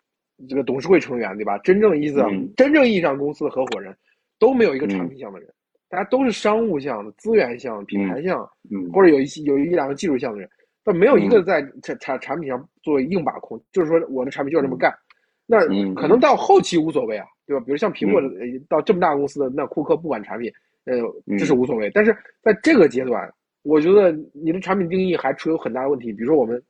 [0.49, 1.59] 这个董事会成员，对吧？
[1.59, 3.95] 真正意义上真正意义上公司的合伙人
[4.39, 5.49] 都没有一个产品项的人，
[5.91, 8.49] 大家都是商务项的、资源项、品牌项，
[8.93, 10.49] 或者有一些有一两个技术项的人，
[10.83, 14.91] 但没有一个在产产产品上作为硬把控，就是说我的产品就要这么干。
[15.47, 15.61] 那
[15.95, 17.63] 可能到后期无所谓啊，对吧？
[17.65, 18.29] 比如像苹果的
[18.69, 20.53] 到这么大公司的那库克不管产品，
[20.87, 20.97] 呃，
[21.39, 21.89] 这是无所谓。
[21.95, 23.33] 但是在这个阶段，
[23.63, 26.13] 我觉得你的产品定义还出有很大的问题。
[26.13, 26.61] 比如说，我们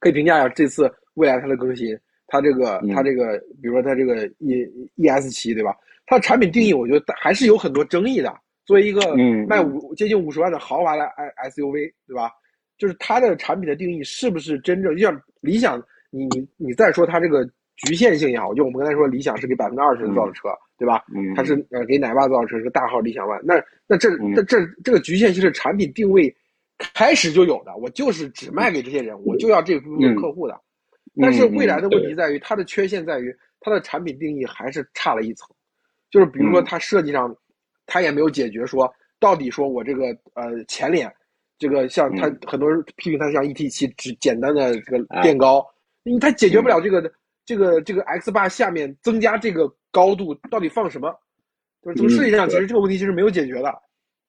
[0.00, 5.74] 可以评价一下这次未来它的更新，它这个它这个，比如说它这个 E E S 七，对吧？
[6.04, 8.30] 它的产品定义，我觉得还是有很多争议的。
[8.66, 9.00] 作为一个
[9.46, 11.06] 卖五接近五十万的豪华的
[11.36, 12.30] S U V，对吧？
[12.76, 15.82] 就是它的产品的定义是不是真正就像理想？
[16.10, 17.48] 你你你再说它这个。
[17.76, 20.48] 局限性也好，就我们刚才说，理想是给百分之二十人造的车，
[20.78, 21.02] 对吧？
[21.14, 23.40] 嗯，它是呃给奶爸造的车，是个大号理想 ONE。
[23.42, 23.54] 那
[23.88, 26.32] 那这这这这个局限性是产品定位
[26.78, 30.60] 开始就有的，我就是只卖给这些人，我就要这部分客户的。
[31.20, 35.48] 但是未来的问题在于，它的缺陷在于它的产品定义还是差了一层，
[36.10, 37.34] 就是比如说它设计上，
[37.86, 41.12] 它也没有解决说到底说我这个呃前脸
[41.58, 45.66] 这个像它很多人批评它像 ET 七只简单的这个垫高，
[46.04, 47.12] 因为它解决不了这个。
[47.44, 51.14] 这个这个 X 八下面增加这个高度到底放什么？
[51.82, 53.74] 就是从设计上，其实这个问题其实没有解决的，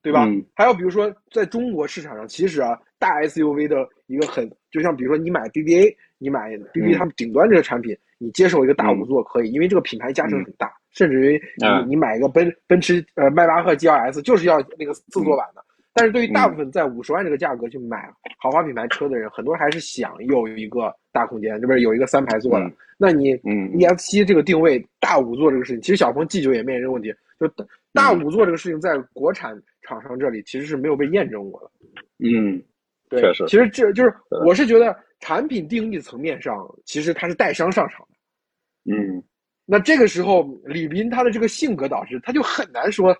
[0.01, 0.25] 对吧？
[0.55, 15.63] 还有比如说，在中国市场上，其实啊，大 SUV 的一个很，就像比如说你买 BBA，你买 BBA 他们顶端这个产品，你接受一个大五座可以，因为这个品牌加成很大，甚至于你你买一个奔奔驰呃迈巴赫 GLS 就是要那个四座版的。
[15.95, 22.71] 但是对于大部分在五十万这个价格去买豪华品牌车的人，很多人还是想有一个大空间，这边有一个三排座的。
[22.97, 27.47] 那你，嗯，E S 七这个定位大五座这个事情，其实小鹏 G 九也面临这个问题，就
[27.91, 31.71] 大五座这个事情在国产厂商这里其实是没有被验证过的。
[32.19, 32.59] 嗯，
[33.09, 34.13] 对，确实，其实这就是
[34.45, 38.93] 我是觉得产品定义层面上，其实它是带伤上场的。
[38.95, 39.21] 嗯，
[39.65, 43.15] 那这个时候李斌他的这个性格导致，他就很难说。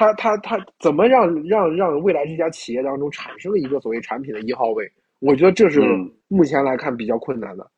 [0.00, 4.90] 他他他怎么让让让未来这家企业当中产生一个所谓产品的一号位？
[5.20, 5.78] 我觉得这是
[6.26, 7.70] 目前来看比较困难的。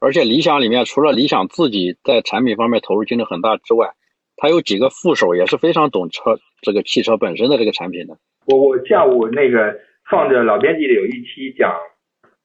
[0.00, 3.90] 而且理想里面除了理想自己在产品方面投入精力很大之外，
[4.36, 8.16] 他有几个副手也是非常懂车这个汽车本身的这个产品的。
[8.46, 9.78] 我我下午那个
[10.10, 11.76] 放着老编辑的有一期讲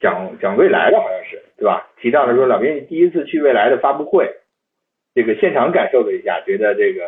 [0.02, 1.88] 讲讲未来的好像是对吧？
[2.02, 4.30] 提到了说老编辑第一次去未来的发布会，
[5.16, 7.02] 这个现场感受了一下，觉得这个。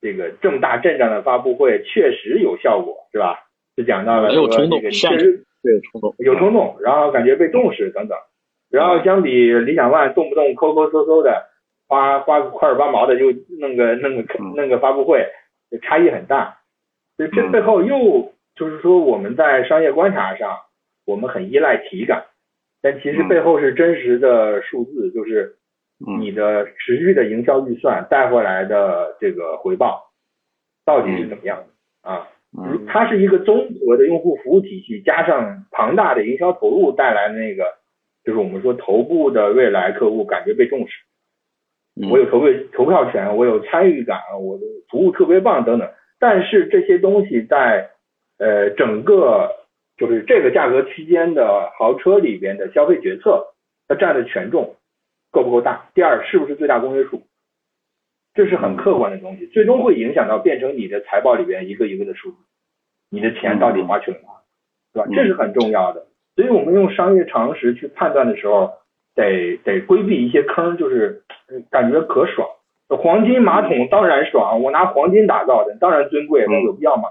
[0.00, 3.40] 这个这么大阵仗的发布会确实有效果，是吧？
[3.76, 8.16] 就讲到了说这个确实对冲动有冲动，然后感觉被重视等等。
[8.70, 11.46] 然后相比理想 ONE 动不动抠抠搜搜的，
[11.88, 15.26] 花花块儿八毛的就弄个弄个弄个发布会，
[15.82, 16.58] 差异很大。
[17.16, 20.58] 所以这背后又就是说我们在商业观察上，
[21.04, 22.24] 我们很依赖体感，
[22.82, 25.57] 但其实背后是真实的数字，就是。
[26.18, 30.10] 你的持续的营销预算带回来的这个回报
[30.84, 32.28] 到底是怎么样的啊？
[32.86, 37.64] 它是一个综合的用户服务体系，加上庞大的营销投入带来的那个，
[38.24, 40.94] 就是我们说头部的未来客户感觉被重视。
[42.08, 45.90] 我有投票投票权，我有参与感，我的服务特别棒等等。
[46.20, 47.90] 但是这些东西在
[48.38, 49.50] 呃整个
[49.96, 53.44] 就是这个价格区间的豪车里边的消费决策，
[53.88, 54.76] 它占的权重
[55.30, 55.90] 够不够大？
[55.94, 57.22] 第二，是不是最大公约数？
[58.34, 62.36] 这是很客观的东西，最终会影响到变成你的财报里边一个一个的数字，
[63.10, 64.28] 你的钱到底花去了哪，
[64.92, 65.08] 对吧？
[65.14, 66.06] 这是很重要的。
[66.36, 68.72] 所以我们用商业常识去判断的时候，
[69.16, 71.24] 得得规避一些坑，就是
[71.70, 72.48] 感觉可爽。
[72.88, 77.08] 黄金马桶当然爽，我拿黄金打造的，当然尊贵，那有必要吗？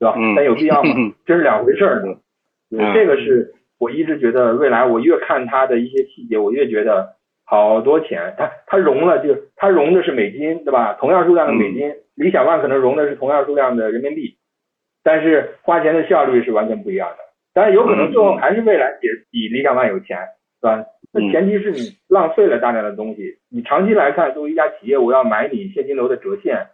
[0.00, 0.16] 对吧？
[0.34, 0.90] 但有必要吗？
[1.24, 2.16] 这是两回事儿呢。
[2.92, 7.16] 这个是我一直觉得，未来我越看它的一些细节，我越觉得
[7.50, 10.94] 好多钱，它它融了就它融的是美金，对吧？
[11.00, 14.36] 同样数量的美金，理想 ONE 可能融的是同样数量的人民币，
[15.02, 17.16] 但是花钱的效率是完全不一样的。
[17.52, 20.16] 当然有可能最后还是未来比比理想 ONE 有钱，
[20.60, 20.84] 是吧？
[21.12, 21.78] 那前提是你
[22.08, 23.36] 浪费了大量的东西。
[23.50, 26.68] 你长期来看，作为一家企业，我要买你现金流的折现，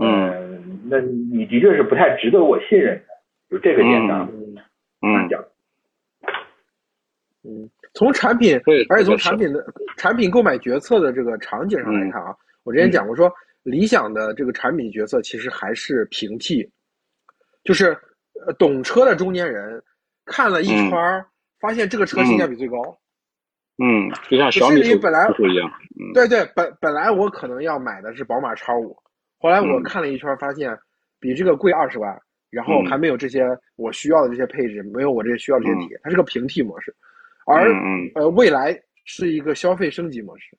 [0.00, 3.04] 嗯，那你的确是不太值得我信任的，
[3.50, 4.30] 就这个点上，
[5.02, 5.42] 嗯，讲。
[5.42, 5.55] 嗯，
[7.94, 9.64] 从产品，而且从产品的
[9.96, 13.32] 产品购买决策的这个场景上来看啊，我之前讲过说，
[13.62, 16.68] 理想的这个产品决策其实还是平替，
[17.64, 17.96] 就是
[18.58, 19.82] 懂车的中年人
[20.24, 21.24] 看了一圈
[21.58, 22.76] 发现这个车性价比最高。
[23.78, 25.70] 嗯，就像小米本来不一样。
[26.14, 28.96] 对对，本本来我可能要买的是宝马叉五，
[29.38, 30.76] 后来我看了一圈，发现
[31.20, 32.18] 比这个贵二十万，
[32.50, 33.44] 然后还没有这些
[33.76, 36.94] 我需要的这些配置，没有我这些需要这些体验，它是个平替模式。
[37.46, 37.72] 而
[38.14, 40.56] 呃，未来是一个消费升级模式。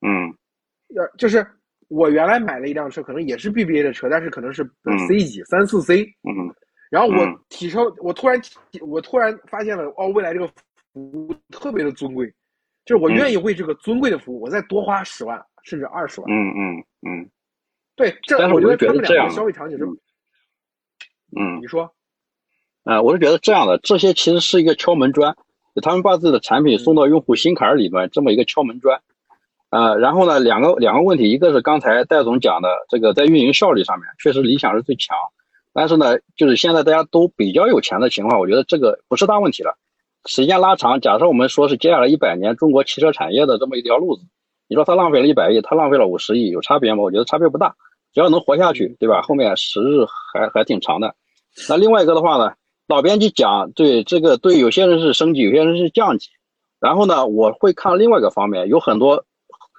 [0.00, 0.28] 嗯，
[0.96, 1.46] 呃，就是
[1.88, 4.62] 我原来买了一辆车，可能也是 BBA 的车，但是可能是
[5.08, 6.02] C 级三四 C。
[6.28, 6.54] 嗯，
[6.90, 8.40] 然后我提车，我突然
[8.80, 10.46] 我突然发现了，哦，未来这个
[10.92, 12.32] 服务特别的尊贵。
[12.84, 16.30] 就是我愿意为这个尊贵的服务，我再多花十万甚至二十万。
[16.30, 17.30] 嗯嗯嗯，
[17.94, 19.84] 对，这我觉得他们两个消费场景是，
[21.36, 21.92] 嗯，你说，
[22.84, 25.42] 啊，我是觉得这样的，这些其实是一个敲门砖，就
[25.80, 29.00] 他们把自己的产品送到用户心坎里边，这么一个敲门砖。
[29.70, 35.16] 呃，然后呢，两个两个问题，一个是刚才戴总讲的，这个在运营效率上面，确实理想是最强，
[35.74, 39.76] 但是呢，就是现在大家都比较有钱的情况，我觉得这个不是大问题了。
[40.24, 44.22] 时间拉长，假设我们说是接下来一百年中国汽车产业的这么一条路子，
[44.68, 47.02] 你说他浪费了一百亿，他浪费了五十亿，有差别吗？
[47.02, 47.74] 我觉得差别不大，
[48.14, 49.20] 只要能活下去，对吧？
[49.20, 51.14] 后面时日还还挺长的。
[51.68, 52.54] 那另外一个的话呢，
[52.88, 56.30] 老编辑讲，对这个对有些人是升级，有些人是降级。
[56.80, 59.24] 然后呢，我会看另外一个方面，有很多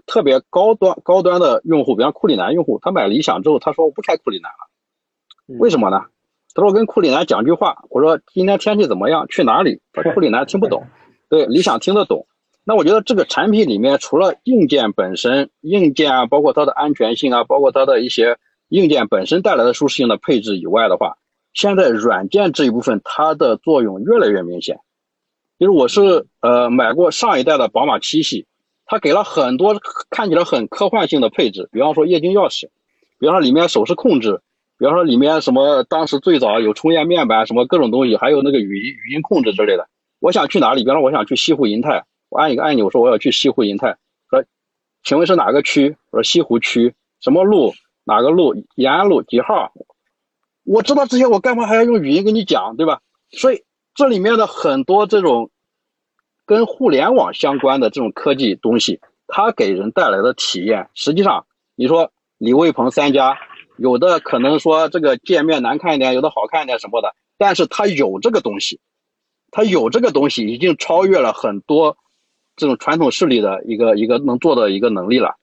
[0.05, 6.05] 特别高端高端的用户，比方库里南用户，他买理想之后，他说我不开库里南了，为什么呢？
[6.53, 9.27] 他说：“我跟库里南讲句话，我说今天天气怎么样？
[9.27, 9.79] 去哪里？”
[10.13, 10.85] 库里南听不懂，
[11.29, 12.27] 对，理想听得懂。
[12.63, 18.37] 那我觉得这个产品里面，除了硬件本身，硬件啊，包括它的安全性啊，包括它的一些
[18.67, 21.17] 硬件本身带来的舒适性的配置以外的话，
[21.53, 24.79] 现在软件这一部分它的作用越来越明显。
[25.57, 28.47] 就是我是呃买过上一代的宝马七系，
[28.85, 29.79] 它给了很多
[30.09, 32.69] 看起来很科幻性的配置，比方说液晶钥匙，
[33.19, 34.41] 比方说里面手势控制。
[34.77, 39.89] 比方说里面什么，当时最早有充电面板，什么各种东西，还有那个语音语音控制之类的。
[40.21, 40.83] 我想去哪里？
[40.83, 43.97] 比方说我想去西湖银泰，我按一个按钮，说我要去西湖银泰，
[44.29, 44.41] 说，
[45.03, 45.97] 请问是哪个区？
[46.11, 47.73] 我说西湖区，什么路？
[48.05, 48.55] 哪个路？
[48.75, 49.73] 延安路几号？
[50.69, 53.01] 我知道这些，我干嘛还要用语音跟你讲，对吧？
[53.31, 53.63] 所以
[53.95, 55.49] 这里面的很多这种
[56.45, 63.37] 跟互联网相关的这种科技东西，它给人带来的体验，实际上你说李卫鹏三家。
[63.77, 68.81] 有的可能说这个界面难看一点，有的好看一点什么的，但是它有这个东西，
[69.51, 71.97] 它有这个东西，已经超越了很多
[72.57, 75.37] 这种传统势力的一个一个能做的一个能力了。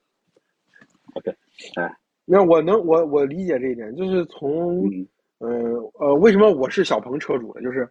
[1.15, 1.31] OK，
[1.77, 4.87] 哎，那我能我我理解这一点，就是从
[5.39, 5.47] 呃
[5.99, 7.61] 呃，为什么我是小鹏车主呢？
[7.61, 7.81] 就是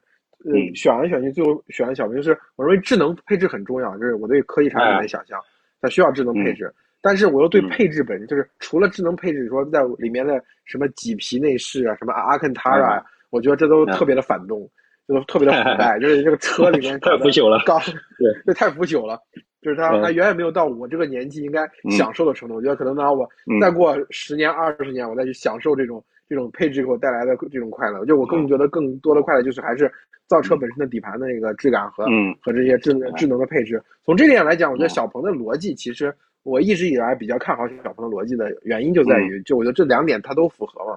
[0.44, 5.40] 呃选来选去，最后选了小鹏，就是我认为智能配置很重要，就是我对科技产品的想象，
[5.80, 6.72] 它需要智能配置。
[7.02, 14.68] 但是我又对配置本身，就是除了智能配置，说在里面的什么麂皮内饰啊，什么阿肯塔啊，我觉得这都特别的反动，
[15.06, 17.78] 这都特别的腐败， 就是这个车里面 太腐朽了，刚
[18.18, 19.20] 对，这太腐朽了，
[19.62, 22.56] 就是它还远远没有到我这个年纪应该享受的程度。
[22.56, 23.28] 我觉得可能呢，我
[23.60, 28.04] 再过十年、二十年，我再去享受这种这种配置给我带来的这种快乐。
[28.04, 29.90] 就我更觉得更多的快乐就是还是
[30.26, 32.04] 造车本身的底盘的那个质感和
[32.42, 33.82] 和这些智智能的配置。
[34.04, 36.14] 从这点来讲，我觉得小鹏的逻辑其实。
[36.42, 40.96] 我一直以来比较看好小鹏的逻辑的原因就在于，就我觉得这两点它都符合嘛，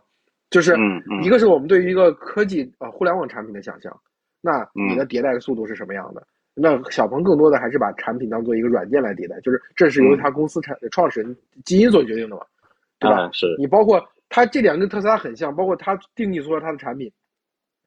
[0.51, 0.77] 就是
[1.23, 3.91] 一个是我们对于一个科技呃互联网产品的想象，
[4.41, 6.21] 那你的迭代的速度是什么样的？
[6.53, 12.43] 那小鹏更多的还是把产品当做一个软件来迭代，就是这是由他公司产创始人基因所决定的嘛，
[12.99, 13.27] 对吧？
[13.33, 13.99] 是你包括
[14.29, 17.11] 它这两跟特斯拉很像，包括它定义出了它的产品，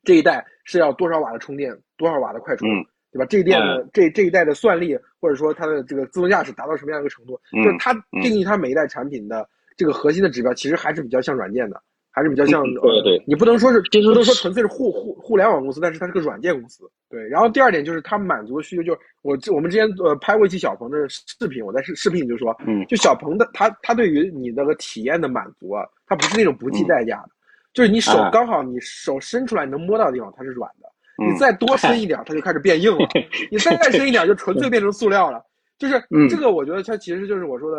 [0.03, 2.69] 这一代是要多少瓦的充电，多少瓦的快充，
[3.13, 3.27] 对吧？
[3.27, 11.83] 这一代的这这一代的算力或者说它的这个自动驾驶达到什么样一个程度，就是它定义它每一代产品的这个核心的指标，其实还是比较像软件的。
[12.15, 16.85] 还是比较像，对对，你不能说是，不能说纯粹是互互互联网公司，但是它是个软件公司。
[17.09, 27.31] 对，然后第二点就是它满足的需求，就是我我们之前呃拍过一期小鹏的视频，我在视视频里就说，嗯，就小鹏的他他对于你那个体验的满足啊，它不是那种不计代价的，
[27.73, 30.89] 就是你手刚好你手伸出来能摸到的地方它是软的，
[31.27, 33.09] 你再多伸一点它就开始变硬了，
[33.51, 35.43] 你再再伸一点就纯粹变成塑料了，
[35.79, 37.79] 就是这个我觉得它其实就是我说的，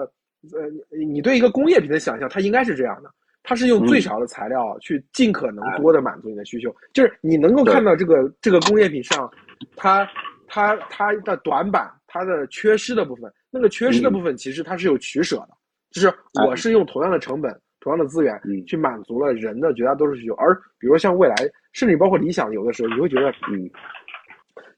[0.53, 3.09] 呃，你对一个工业品的想象，它应该是这样的。
[3.43, 9.29] 它是用最少的材料去尽可能多的满足你的需求，就是你能够看到这个这个工业品上，
[9.75, 10.09] 它
[10.47, 15.49] 它它的短板，它的缺失的部分，那个缺失的部分其实它是有取舍的，
[15.91, 16.13] 就是
[16.47, 21.35] 我是用同样的成本、同样的资源去满足了人的绝大多数需求，而比如说像未来，
[21.73, 23.69] 甚至包括理想，有的时候你会觉得，嗯，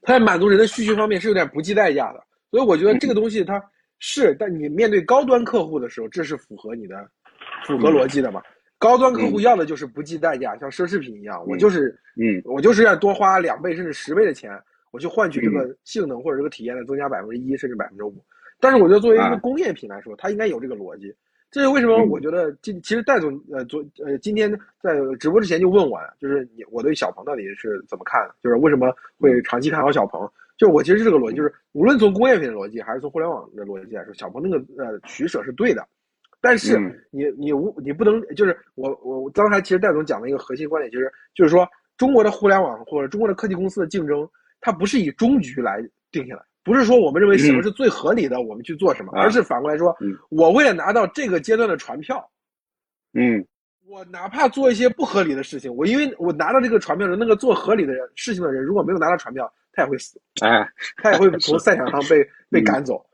[0.02, 3.62] 它在满足人的需求方面是有点不计代价的，所以我觉得这个东西它
[4.00, 6.96] 是，但你面对高端客户的时候，这是符合你的
[7.64, 8.42] 符合逻辑的嘛？
[8.78, 14.52] 高端客户要的就是不计代价，像奢侈品一样，我就是，嗯，我就是要多花两倍甚至十倍的钱，
[14.90, 18.14] 我去换取这个性能或者这个体验的增加百分之一甚至百分之五。
[18.60, 21.14] 但是我觉得作为一个工业品来说，它应该有这个逻辑。
[21.50, 22.04] 这是为什么？
[22.04, 24.50] 我觉得今其实戴总呃昨呃今天
[24.82, 28.28] 在直播之前就问我，就是你我对小鹏到底是怎么看？
[28.42, 30.28] 就是为什么会长期看好小鹏？
[30.58, 35.86] 就我其实是这个逻辑，就是无论从工业品的逻辑还是从互联网的逻辑来说，小鹏那个呃取舍是对的。
[36.46, 36.78] 但是
[37.10, 44.28] 你你无你不能就是我我刚才其实戴总讲了一个核心观点，就是就是说中国的互联网或者中国的科技公司的竞争，
[44.60, 49.92] 它不是以终局来定下来，不是说我们认为什么是最合理的，我们去做什么，而是反过来说，
[50.28, 52.24] 我为了拿到这个阶段的船票，
[53.12, 53.44] 嗯，
[53.88, 60.68] 我哪怕做一些不合理的事情，我因为我拿到这个船票的那个做合理的人事情的人，如果没有拿到船票，他也会死，哎，
[60.98, 62.24] 他也会从赛场上被。
[62.48, 63.04] 被赶走。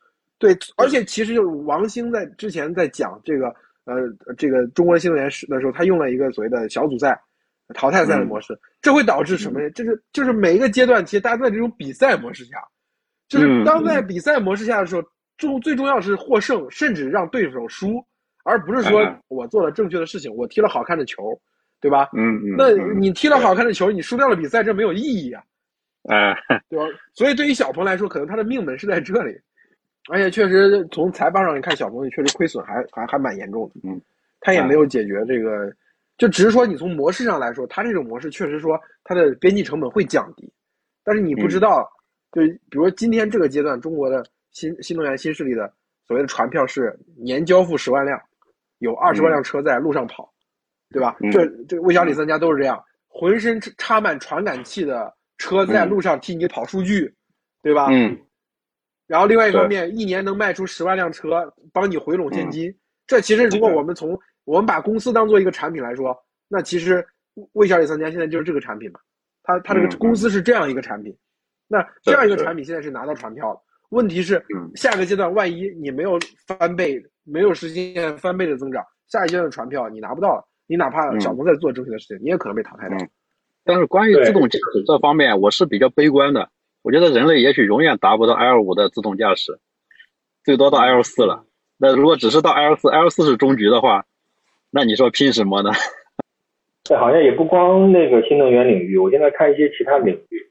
[0.42, 3.46] 对，而且其实就是王兴在之前在讲这个，
[3.84, 3.94] 呃，
[4.36, 7.16] 这个中国新能源时的时候，他用了一个所谓的小组赛、
[7.74, 9.70] 淘汰赛的模式，这会导致什么？
[9.70, 12.56] 就是就是每一个阶段，其实大家都在这种比赛模式下，
[13.28, 15.02] 就是当在比赛模式下的时候，
[15.38, 18.04] 重最重要是获胜，甚至让对手输，
[18.42, 21.22] 而不是说我做了正确的事情，我踢了好看的球，
[21.80, 22.08] 对吧？
[22.16, 22.56] 嗯嗯。
[22.58, 25.44] 那你踢了好看的球，你输掉了比赛，这没有意义啊，
[26.08, 26.34] 啊，
[26.68, 26.84] 对吧？
[27.14, 29.38] 所以对于小鹏来说，可能他的命门是在这里。
[30.10, 33.80] 而且确实从财报上你看，小鹏确实亏损还还还蛮严重的。
[33.84, 34.00] 嗯，
[34.40, 35.72] 他也没有解决这个，
[36.18, 40.52] 就只是说你从模式上来说，它这种模式确实说它的边际成本会降低，
[41.04, 41.88] 但是你不知道，
[42.32, 45.72] 就比如今天这个阶段，中国的新新能源新势力的
[46.08, 48.20] 所谓的传票是年交付十万辆，
[48.78, 50.28] 有二十万辆车在路上跑，
[50.90, 51.16] 对吧？
[51.30, 57.14] 这这魏小李三家都是这样，浑身插满传感器的车在路上替你跑数据，
[57.62, 57.86] 对吧？
[57.90, 58.18] 嗯。
[59.06, 62.74] 然后另外一方面，一年能卖出十万辆车，帮你回笼现金。
[63.06, 66.16] 这其实如果我们从我们把公司当做一个产品来说，
[66.48, 67.04] 那其实
[67.52, 69.00] 魏小李三家现在就是这个产品嘛。
[69.42, 71.14] 他他这个公司是这样一个产品，
[71.68, 73.60] 那这样一个产品现在是拿到传票了。
[73.90, 74.42] 问题是
[74.74, 80.48] 下个阶段万一你没有翻倍，没有实现翻倍的增长，下一阶段的传票你拿不到了。
[80.68, 82.96] 你哪怕小鹏在做正确的事情，你也可能被淘汰掉。
[83.64, 86.48] 但是关于自动驾驶这方面，我是比较悲观的。
[86.82, 89.58] 我觉得人类也许永远达不到 L 五的自动驾驶，
[90.44, 91.44] 最多到 L 四了。
[91.78, 94.04] 那如果只是到 L 四，L 四是终局的话，
[94.70, 95.70] 那你说拼什么呢？
[96.84, 100.50] 这好像也不光那个新能源领域，我现在看一些其他领域，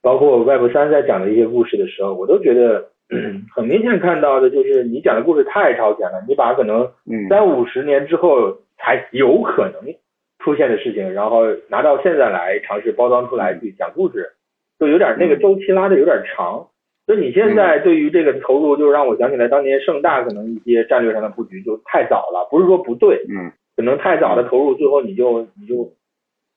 [0.00, 2.90] 包括 Web 三在讲的一些故事的时候，我都觉得
[3.54, 6.90] 很明显看到的就是你讲的故事太超前了，你把可能
[7.28, 9.94] 三五十年之后才有可能
[10.38, 14.32] 出现的事情，然后拿到现在来尝试包装出来去讲故事。
[14.80, 16.66] 就有点那个周期拉的有点长，
[17.04, 25.92] 所以你现在对于这个投入，就让我想起来当年盛大可能一些战略上的布局就太早了，不是说不对，嗯，可能太早的投入，最后你就你就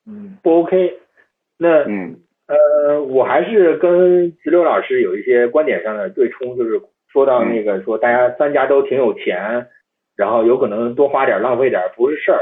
[0.08, 0.98] 嗯不 OK，
[1.58, 2.16] 那嗯
[2.48, 9.68] 呃我还是跟石榴老师有一些观点上的对冲，就是说到那个说大家三家都挺有钱，
[10.16, 12.40] 然后有可能多花点浪费点不是事儿。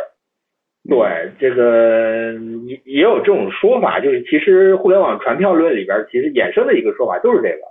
[0.89, 2.33] 对，这个
[2.65, 7.61] 也也有这种说法，就是其实互联网传票论里边其实衍生的一个说法就是这个，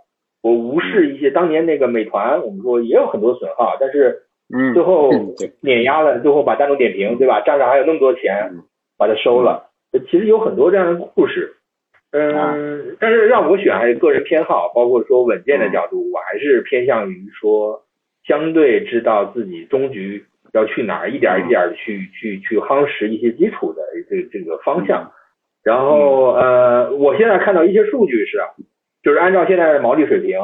[0.42, 4.16] 我无视一些当年那个美团，我们说也有很多损耗，但是
[4.54, 5.10] 嗯，最后
[5.60, 7.40] 碾压了，最后把大众点评对吧？
[7.40, 8.50] 账上还有那么多钱，
[8.96, 9.70] 把它收了，
[10.10, 11.52] 其实有很多这样的故事。
[12.12, 17.80] 嗯，但是让我选还是个人偏好，包括说稳健的角度，我还是偏向于说
[18.24, 25.12] 相对知道自己终局要去哪儿，一点一点去去去夯实一些基础的这这个方向。
[25.62, 28.38] 然后呃，我现在看到一些数据是，
[29.02, 30.38] 就是按照现在的毛利水平，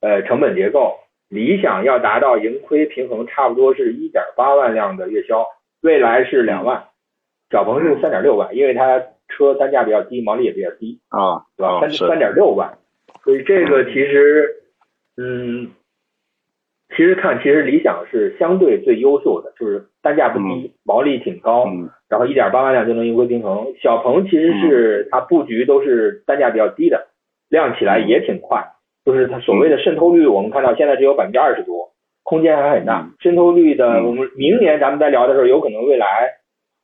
[0.00, 0.96] 呃，成本结构，
[1.28, 5.46] 理想要达到盈亏平衡，差不多是一点八万辆的月销，
[5.82, 6.84] 未来是两万，
[7.50, 11.80] 小鹏是三点六万，因为它车单价比较低，毛利也比较低啊，对吧？
[11.80, 12.78] 三三点六万，
[13.24, 14.62] 所以这个其实，
[15.18, 15.70] 嗯，
[16.94, 21.66] 其实看，其实理想是相对最优秀的，就是单价不低，毛利挺高。
[22.08, 23.66] 然后一点八万辆就能盈亏平衡。
[23.82, 27.08] 小鹏其实是它布局都是单价比较低的，
[27.50, 28.64] 亮起来也挺快。
[29.04, 31.90] 就是它所谓的渗透率，我们看到现在只有百分之二十多，
[32.22, 33.08] 空间还很大。
[33.20, 36.06] 渗透率的，我们明年咱们在聊的时候，有可能未来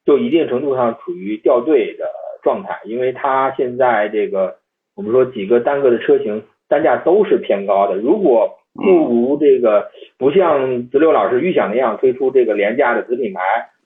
[0.04, 2.04] 就一定程度上处于掉队的
[2.42, 4.56] 状态，因为它现在这个
[4.96, 7.94] 我们说几个单个的车型单价都是偏高的。
[7.96, 13.40] 如果不如这个不像子六老师预想那样推出这个廉价的子品牌。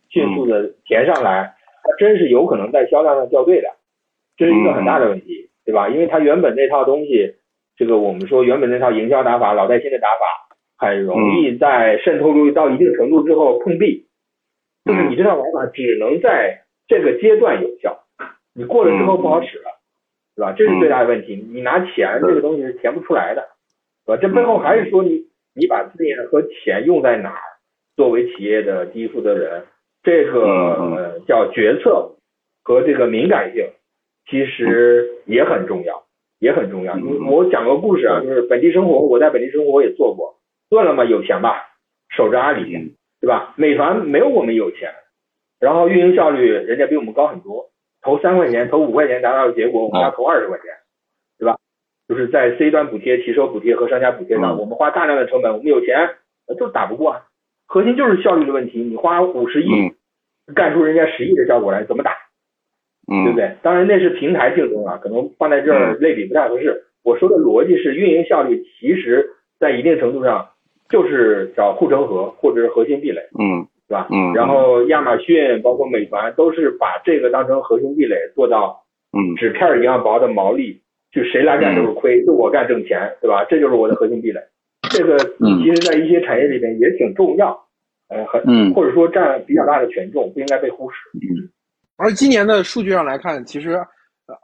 [0.08, 3.68] 迅速的填上来，它真是有可能在销量上掉队的，
[4.36, 5.88] 这是一个很大的问题，对吧？
[5.88, 7.34] 因为它原本那套东西，
[7.76, 14.06] 这个我们说原本那套营销打法，老带新的打法，很容易在渗透率到一定程度之后碰壁，
[14.84, 17.98] 就是你这套玩法只能在这个阶段有效，
[18.54, 19.64] 你过了之后不好使了，
[20.36, 20.54] 对吧？
[20.56, 23.44] 这是最大的问题，你拿钱这个东西是填不出来的，
[24.06, 24.22] 对吧？
[24.22, 27.42] 这背后还是说你你把资源和钱用在哪儿？
[27.96, 29.64] 作为企业的第一负责人。
[30.02, 32.12] 这个叫决策
[32.62, 33.66] 和这个敏感性，
[34.30, 36.04] 其实也很重要，
[36.38, 36.94] 也很重要。
[37.28, 40.36] 我讲个故事啊，就是本地生活，我在本地生活也做过。
[40.70, 41.60] 饿了么有钱吧，
[42.14, 43.54] 守着阿里，对吧？
[43.56, 44.92] 美团没有我们有钱，
[45.58, 47.70] 然后运营效率人家比我们高很多，
[48.02, 50.66] 投三块钱，投五块钱达到的结果，我们家投二十块钱？
[52.08, 56.08] 就是在 C 端补贴、骑手补贴和商家补贴上，我们花大量的成本，我们有钱
[56.58, 57.22] 就打不过啊。
[57.66, 59.68] 核心就是效率的问题，你花五十亿
[60.54, 62.12] 干出人家十亿的效果来，怎么打？
[63.08, 63.56] 对不对？
[63.62, 66.82] 当然那是平台竞争啊，可能放在这儿类比不太合适。
[67.04, 69.28] 我说的逻辑是运营效率，其实
[69.60, 70.48] 在一定程度上
[70.88, 74.08] 就是找护城河或者是核心壁垒，嗯，是吧？
[74.10, 74.32] 嗯。
[74.34, 78.82] 然后亚马逊包括美团都是把这个当成核心壁垒，做到
[79.12, 80.80] 嗯纸片一样薄的毛利，
[81.16, 83.42] 就谁来干都是亏，就我干挣钱，对吧？
[83.48, 84.38] 这就是我的核心壁垒。
[84.90, 87.58] 这个其实，在一些产业里边也挺重要，
[88.10, 90.96] 呃，很或者说占比较大的权重，不应该被忽视。
[91.14, 91.48] 嗯，
[91.96, 93.80] 而今年的数据上来看，其实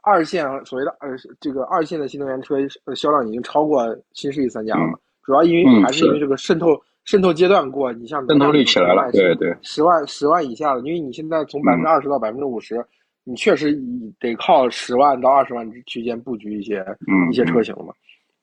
[0.02, 2.56] 二线所谓的呃这个二线的新能源车
[2.94, 4.98] 销量已经超过新势力三家了。
[5.24, 6.68] 主要因为还是因为这个渗透
[7.04, 12.84] 渗透阶段过，你像渗透率起来了，对对，十万十万以下的，因为你现在从百分之二十到百分之五十，
[13.24, 13.72] 你确实
[14.18, 16.84] 得靠十万到二十万区间布局一些
[17.30, 17.94] 一些车型了嘛，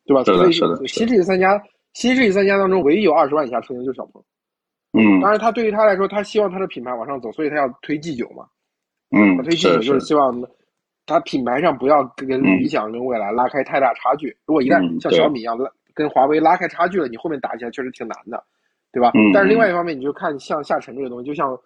[0.06, 0.24] 对吧？
[0.24, 0.52] 所以
[0.88, 1.62] 新势力三家。
[1.94, 4.24] 新势力三家当中，唯一有二十万以下车型就是小鹏。
[4.94, 8.46] 嗯，当然，他对于他来说，他希望他的品牌往上走，所以他要推 G 九嘛。
[9.10, 10.40] 嗯，推 G 九就是希望
[11.08, 14.28] 他品牌上不要跟理想、跟未来拉开太大差距。
[14.46, 18.42] 如果一旦像小米一样拉跟华为拉开差距了，你后面打起来确实挺难的，
[18.92, 19.12] 对吧？
[19.34, 21.60] 但是另外一方面，你就看像下沉这个东西，就像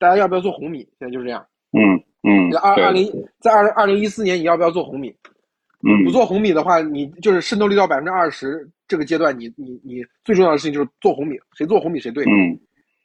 [0.00, 1.46] 大家要不要做红米，现在就是这样。
[1.72, 2.50] 嗯嗯。
[2.56, 3.10] 二二零
[3.40, 5.14] 在二二零一四年，你要不要做红米？
[5.82, 8.68] 嗯，不做红米的话，你就是渗透率到百分之二十。
[8.86, 12.24] 这个阶段，你你你最重要的事情就是做红米，谁做红米谁对。
[12.24, 12.58] 嗯，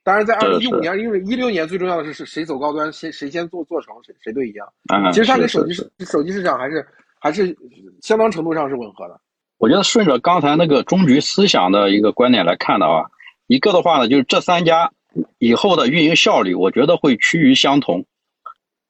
[0.03, 4.67] 当然，在二零一五年、因为一六年最重要的是是谁走高端，谁谁先做做成，谁谁对一样。
[4.91, 6.83] 嗯，其实它跟手机手机市场还是
[7.19, 7.55] 还是
[8.01, 9.21] 相当程度上是吻合的。
[9.59, 13.05] 我觉得顺着刚才那个终局思想的一个观点来看的话，
[13.45, 14.91] 一个的话呢，就是这三家
[15.37, 18.07] 以后的运营效率，我觉得会趋于相同。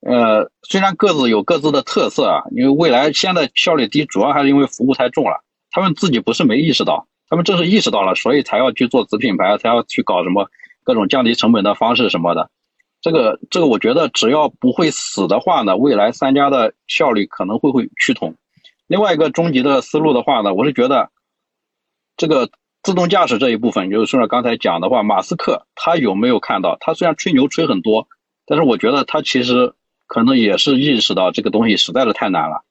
[0.05, 5.43] 呃，虽然各自有各自的特色啊，因为未来现在效率低，主要还是因为服务太重了。
[5.71, 10.47] 他们自己不是没意识到，他们正是意识到了，所以才要去做子品牌，才要去搞什么
[10.83, 12.51] 各种降低成本的方式什么的。
[13.01, 18.35] 这个这个，我觉得只要不会死的话呢，未来三家的效率可能会会趋同。
[18.85, 21.09] 另外一个终极的思路的话呢，我是觉得
[22.15, 22.51] 这个
[22.83, 26.77] 自动驾驶这一部分，就是顺着刚才讲的话，马斯克他有没有看到？
[26.79, 28.07] 他虽然吹牛吹很多，
[28.45, 29.73] 但是我觉得他其实
[30.07, 32.63] 可能也是意识到这个东西实在是太难了。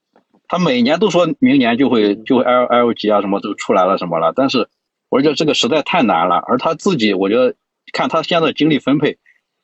[0.47, 4.69] 他每年都说明年就会就会 L L 级啊什么都出来了什么了，但是
[5.09, 6.37] 我觉得这个实在太难了。
[6.37, 7.55] 而他自己，我觉得
[7.93, 9.19] 看他现在精力分配，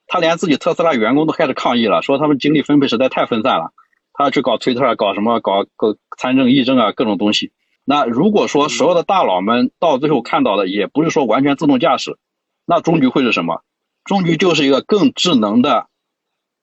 [0.06, 3.72] 他连自己特斯拉员工都开始抗议了，说他们精力分配实在太分散了。
[4.12, 7.52] 他要去搞推特，搞什么搞搞参政议政啊各种东西。
[7.84, 12.18] 那如果说所有的大佬们到最后看到的也不是说完全自动驾驶，
[12.66, 13.62] 那终局会是什么？
[14.05, 15.86] 终局就是一个更智能的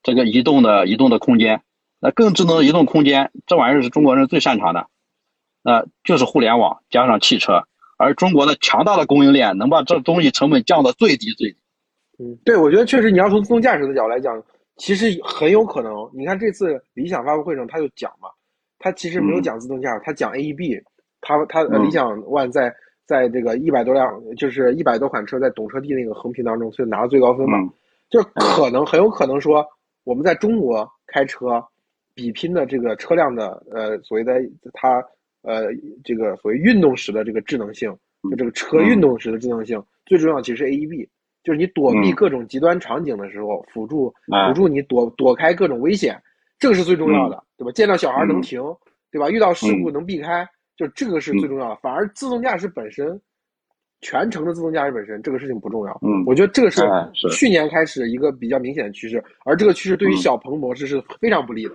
[0.08, 1.60] 这个移动的移动的空间。
[2.00, 4.86] 那更智能的移动空间这玩意儿是中国人最擅长的，
[5.62, 7.64] 那就是互联网加上汽车，
[7.98, 11.58] 而中国的强大的供应链能把这东西成本降到最低最低。
[12.20, 14.42] 嗯，对，我觉得确实你要从自动驾驶的角度来讲，
[14.76, 15.92] 其实很有可能。
[16.14, 18.28] 你看这次理想发布会上他就讲嘛，
[18.78, 20.80] 他其实没有讲自动驾驶，他讲 AEB，
[21.20, 22.72] 他他理想 ONE 在
[23.06, 27.58] 在这个一百多辆，就是一百多款车在懂车帝那个横评当中，所以拿了最高分嘛，
[28.08, 29.66] 就可能很有可能说
[30.08, 31.62] 我们在中国开车。
[32.14, 34.34] 比拼的这个车辆的呃所谓的
[34.72, 35.00] 它
[35.42, 35.66] 呃
[36.02, 37.96] 这个所谓运动时的这个智能性，
[38.28, 41.08] 就这个车运动时的智能性，最重要其实是 AEB，
[41.44, 44.12] 就是你躲避各种极端场景的时候，辅助
[44.48, 46.20] 辅助你躲躲开各种危险，
[46.58, 47.70] 这个是最重要的，对吧？
[47.70, 48.60] 见到小孩能停，
[49.12, 49.30] 对吧？
[49.30, 50.44] 遇到事故能避开，
[50.76, 51.76] 就这个是最重要的。
[51.76, 53.20] 反而自动驾驶本身，
[54.00, 55.92] 全程的自动驾驶本身这个事情不重要。
[56.02, 56.82] 嗯，我觉得这个是
[57.30, 61.74] 去年开始一个比较明显的趋势，而这个趋势对于小鹏模式是非常不利的。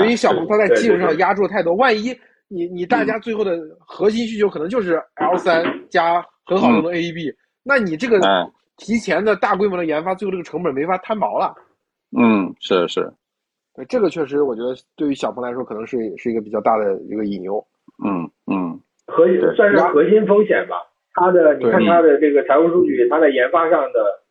[0.00, 2.14] 由于小鹏它在技术上压住太多，万一
[2.48, 8.20] 你你大家最后的核心需求可能就是 L 三加很好用的 AEB，那你这个
[8.76, 11.54] 提前的大规模的研发，最后这个成本没法摊薄了。
[12.18, 13.12] 嗯，是是，
[13.74, 17.64] 对这个确实，我觉得对于小鹏来说，可能是是一个比较大的一个隐忧。
[18.04, 19.24] 嗯嗯，核
[19.54, 20.76] 算是核心风险吧。
[21.14, 24.22] 它的你看它的这个财务数据，它在研发上的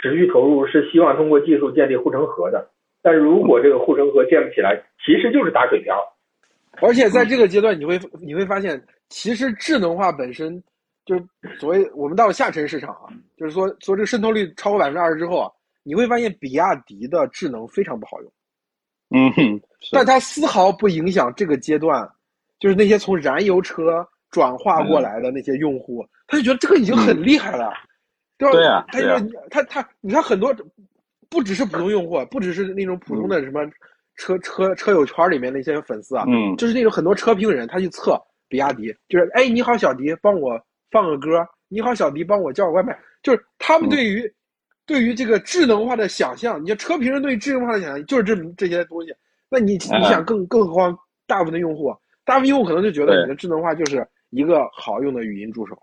[0.00, 2.70] 持续投入是希望通过技术建立护城河的。
[3.02, 5.96] 但如果这个护城河建不起来，其实就是打水漂。
[6.80, 10.62] 而且在这个阶段，你会你会发现，其实智能化本身，
[11.04, 11.24] 就是
[11.58, 15.50] 所谓我们到了下沉市场啊，就是说说这个渗透率超过百分之二十之后啊，
[15.82, 18.32] 你会发现比亚迪的智能非常不好用。
[19.14, 22.08] 嗯，但它丝毫不影响这个阶段，
[22.58, 27.72] 就是那些从燃油车转化过来的那些用户，他就觉得这个已经很厉害了，
[28.36, 28.84] 对吧？
[28.90, 30.52] 对啊，他他他，你看很多。
[31.30, 33.62] 不只是普通用户，不只是那种普通的什么
[34.16, 40.60] 车车车友圈里面那些粉丝啊，嗯，就是那种很多车评人，他去测比亚迪，就是哎，你好小迪，帮我
[40.90, 44.30] 放个歌，你好小迪，帮我叫个外卖，就是他们对于
[44.84, 49.14] 对于这个智能化的想象，你说车评人对智能化的想象就是这这些东西，
[49.48, 51.96] 那你你想更更何况大部分的用户，
[52.26, 55.74] 大部分用户可能就觉得你的智能化就是一个好用的语音助手，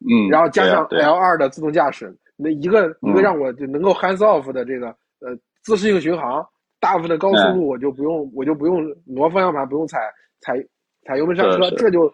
[0.00, 2.14] 嗯，然后加上 L 二的自动驾驶。
[2.36, 4.88] 那一个一个让我就能够 hands off 的这个
[5.20, 6.44] 呃自适应巡航，
[6.80, 10.00] 大部分的高速路我就不用我就不用挪方向盘，不用踩
[10.40, 10.54] 踩
[11.06, 12.12] 踩油门刹车，这就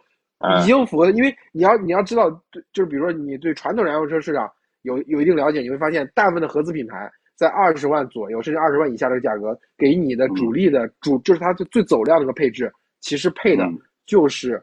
[0.61, 1.09] 已经符合。
[1.13, 2.31] 因为你要你要知道，
[2.73, 4.51] 就是比如说你对传统燃油车市场
[4.83, 12.71] 有有一定了解，你会发现大部分的合资品牌在二十万左右，甚至二十万以下这个价格，给你的主力的主就是它最最走量的一个配置，
[13.01, 13.67] 其实配的
[14.05, 14.63] 就是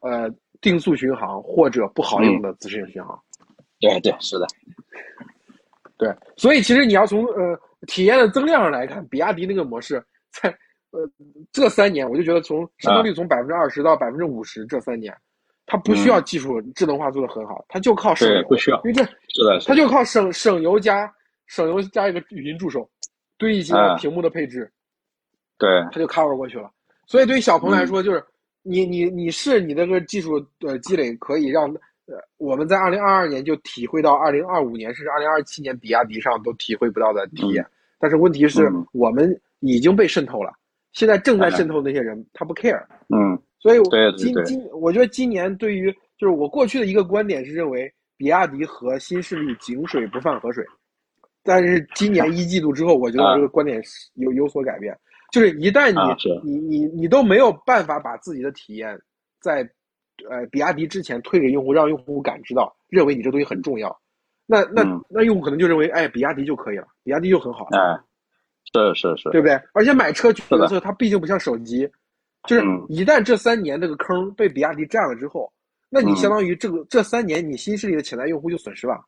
[0.00, 3.18] 呃定速巡航或者不好用的自适应巡航。
[3.80, 4.46] 对对是的，
[5.96, 10.50] 对，所以其实你要从呃体验的增量上来看，比亚迪那个模式在
[10.90, 11.00] 呃
[11.50, 15.16] 这三年，我就觉得从渗透率从百分之二十到百分之五十这三年，
[15.64, 21.10] 它不需要技术智能化做的很好，它就靠省油，不需要，因为这是的，它就靠省省油加
[21.46, 22.86] 省油加一个语音助手，
[23.38, 24.70] 对一些屏幕的配置，
[25.56, 26.70] 对，它就 cover 过去了。
[27.06, 28.22] 所以对于小鹏来说，就是
[28.62, 31.64] 你你你是你那个技术的积累可以让
[32.06, 32.16] 呃。
[32.38, 37.64] 我们在二零二二年就体会到二零二五年甚至二零二七年比亚迪上都体会不到的体验，
[37.98, 40.50] 但是问题是我们已经被渗透了，
[40.92, 42.82] 现在正在渗透那些人他不 care，
[43.14, 43.78] 嗯，所以
[44.16, 50.64] 今今我觉得今年对于就是我过去的一个观点是认为比亚迪和新势力井水不犯河水，
[51.44, 53.80] 但是今年 一季度之后，我觉得这个观点
[54.14, 54.98] 有有所改变，
[55.32, 58.98] 就是一旦你你你你都没有办法把自己的体验
[59.40, 59.68] 在。
[60.28, 63.98] 呃，比亚迪之前推给用户，让用户感知到，认为你这东西很重要，
[64.44, 67.66] 那那那用户可能就认为，哎，比亚迪就可以了，比亚迪就很好。
[67.72, 67.98] 哎，
[68.70, 69.58] 是是是，对不对？
[69.72, 71.88] 而且买车决策它毕竟不像手机，
[72.46, 75.50] 就是一旦这三年这个坑被比亚迪占了之后，
[75.88, 79.02] 那你相当于这个这三年你新势力的潜在用户就损失了。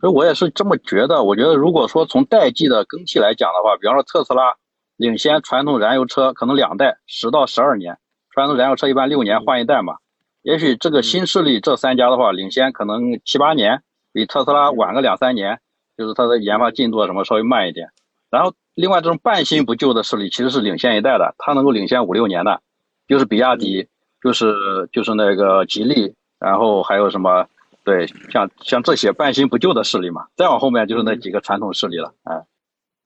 [0.00, 1.24] 所以我也是这么觉得。
[1.24, 4.54] 我觉得如果说从代际的更替来讲的话，比方说特斯拉
[4.96, 7.98] 领先传统燃油车可能两代，十到十二年，
[8.30, 9.96] 传统燃油车一般六年换一代嘛。
[10.42, 13.82] 也许这个新势力这三家的话，领先可能七八年，
[14.12, 15.60] 比特斯拉晚个两三年，
[15.98, 17.90] 就是它的研发进度什么稍微慢一点。
[18.30, 22.62] 然后另外这种半新不旧的势力其实是领先一代的，它能够领先五六年的，
[23.06, 23.88] 就是比亚迪，
[24.22, 24.54] 就是
[24.92, 27.46] 就是那个吉利，然后还有什么，
[27.84, 30.26] 对，像像这些半新不旧的势力嘛。
[30.36, 32.46] 再往后面就是那几个传统势力了，哎。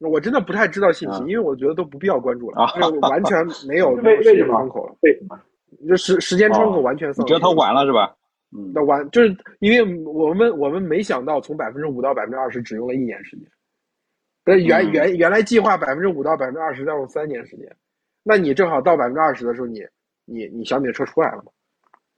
[0.08, 2.66] 我真的不太知道信息，因为我觉得都不必要关注了，
[3.02, 4.96] 完全没有 为什么窗口了？
[5.02, 5.38] 为什么？
[5.88, 8.14] 这时时间窗口完全丧失，你觉得它晚了是吧？
[8.56, 13.46] 嗯，那晚就是因为我们我们没想到从百分之五到百分之二十只用了一年时间，
[14.44, 17.76] 所以原原原来计划百分之五到百分之二十要用三年时间，
[18.24, 19.80] 那你正好到百分之二十的时候，你
[20.24, 21.52] 你你小米的车出来了嘛？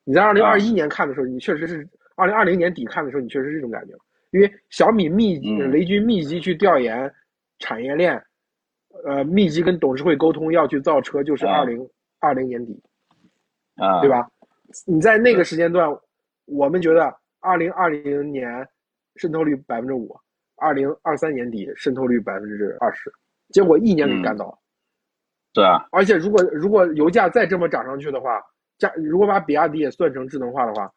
[0.04, 1.86] 你在二零二一年看的时候，你确实是
[2.16, 3.92] 二零二零年底看的时候，你确实是这种感觉，
[4.30, 7.12] 因为小米密集雷军密集去调研
[7.62, 8.22] 产业链，
[9.06, 12.82] 呃，密集跟董事会沟通要去造车，就是二零二零年底，
[13.76, 14.28] 啊，对吧？
[14.86, 15.88] 你在那个时间段，
[16.44, 18.68] 我们觉得二零二零年
[19.16, 20.14] 渗透率百分之五，
[20.56, 23.10] 二零二三年底渗透率百分之二十，
[23.50, 24.58] 结果一年给干到了，
[25.54, 28.42] 对啊，而且如果如果油价再这么涨上去的话。
[28.78, 30.90] 价如果把比亚迪也算成智能化的话，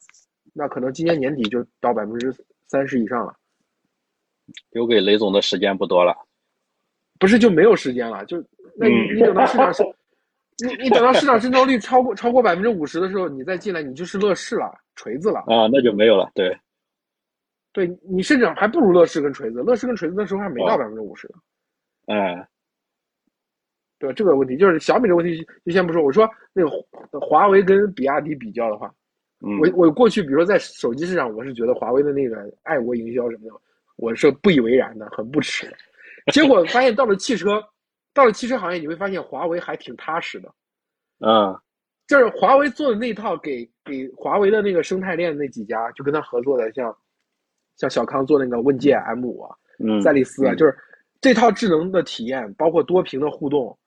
[0.54, 2.34] 那可能今年年底就到百分之
[2.68, 3.36] 三十以上了。
[4.72, 6.16] 留给雷总的时间不多了，
[7.20, 8.24] 不是就没有时间了？
[8.26, 8.44] 就
[8.78, 9.84] 那你你等到市场是，
[10.66, 16.30] 你你等到市场渗透率超过超过百分之五十的时候，你再进来，你就是乐视了，锤子了啊，那就没有了。
[16.34, 16.58] 对，
[17.72, 22.14] 对你甚至还不如乐视跟锤子，乐视跟锤子那时候还没到百分之五十呢。
[22.14, 22.48] 哎。
[23.98, 26.04] 对这个问题就是小米的问题，就先不说。
[26.04, 28.94] 我说那个华为跟比亚迪比较的话，
[29.40, 33.56] 我我过去比如说在手机市场，我是觉得华为的那个爱国营销什么的，
[33.96, 35.74] 我是不以为然的，很不耻。
[36.34, 37.64] 结果发现到了汽车，
[38.14, 40.50] 到了汽车行业，你会发现华为还挺踏实的。
[41.20, 41.60] 啊，
[42.08, 46.96] 就是华为做的那套，给给华为的那个生态链那几家，就跟他合作的，像
[47.78, 49.56] 像小康做那个问界 M 五啊，
[50.02, 50.76] 赛力斯啊，就是
[51.22, 53.78] 这套智能的体验，包括多屏的互动。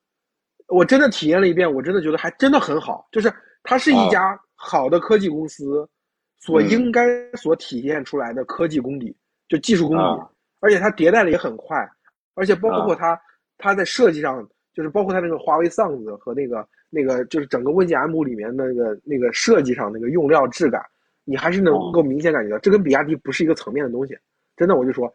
[0.68, 3.08] 我真的体验了一遍，我真的觉得还真的很好。
[3.10, 3.32] 就是
[3.62, 5.88] 它是一家好的科技公司
[6.40, 7.02] 所应该
[7.32, 9.16] 所体现出来的科技功底，
[9.48, 10.02] 就技术功底，
[10.60, 11.88] 而且它迭代的也很快，
[12.38, 13.20] 而且包括它
[13.58, 20.80] 它在设计上，就是包括它那个华为丧子和那个那个就是整个问界 M 里面那个那个设计上那个用料质感，
[21.24, 24.16] 你还是能够明显感觉到，这跟比亚迪不是一个层面的东西。
[24.56, 25.12] 真的，我就说。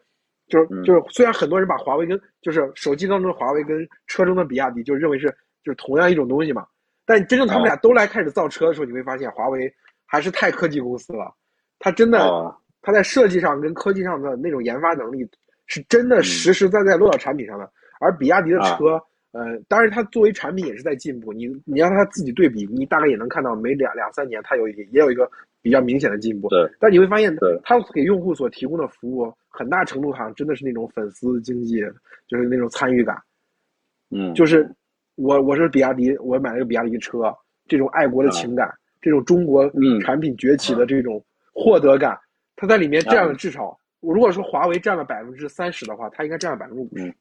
[0.49, 5.29] 就是就是，虽然很多人把华为跟就是手机当中的华为跟车中的比亚迪就认为是
[5.63, 6.67] 就是同样一种东西嘛，
[7.05, 9.73] 但真正他们俩都来开始造车的时候，你会发现华为
[10.05, 11.33] 还是太科技公司了。
[11.79, 15.25] 它真的，它在设计上跟科技上的那种研发能力
[15.67, 17.69] 是真的实实在在落到产品上的。
[17.99, 21.31] 而比亚迪的车，呃，当然它作为产品也是在进步。
[21.31, 25.29] 你你让它自己对比，你大概也能看到每两两三年它有也有一个
[25.61, 26.49] 比较明显的进步。
[26.49, 29.33] 对，但你会发现，它给用户所提供的服务。
[29.55, 31.79] 很大程度上真的是那种粉丝经济，
[32.27, 33.15] 就是那种参与感，
[34.09, 34.67] 嗯，就是
[35.13, 37.31] 我我是比亚迪，我买了个比亚迪车，
[37.67, 39.71] 这种爱国的情感，这种中国
[40.01, 41.23] 产品崛起的这种
[41.53, 42.19] 获得感，
[42.55, 43.77] 它在里面占了至少，我
[44.11, 47.15] 如果说华为占了百分之三十的话，它应该占了百分之五十，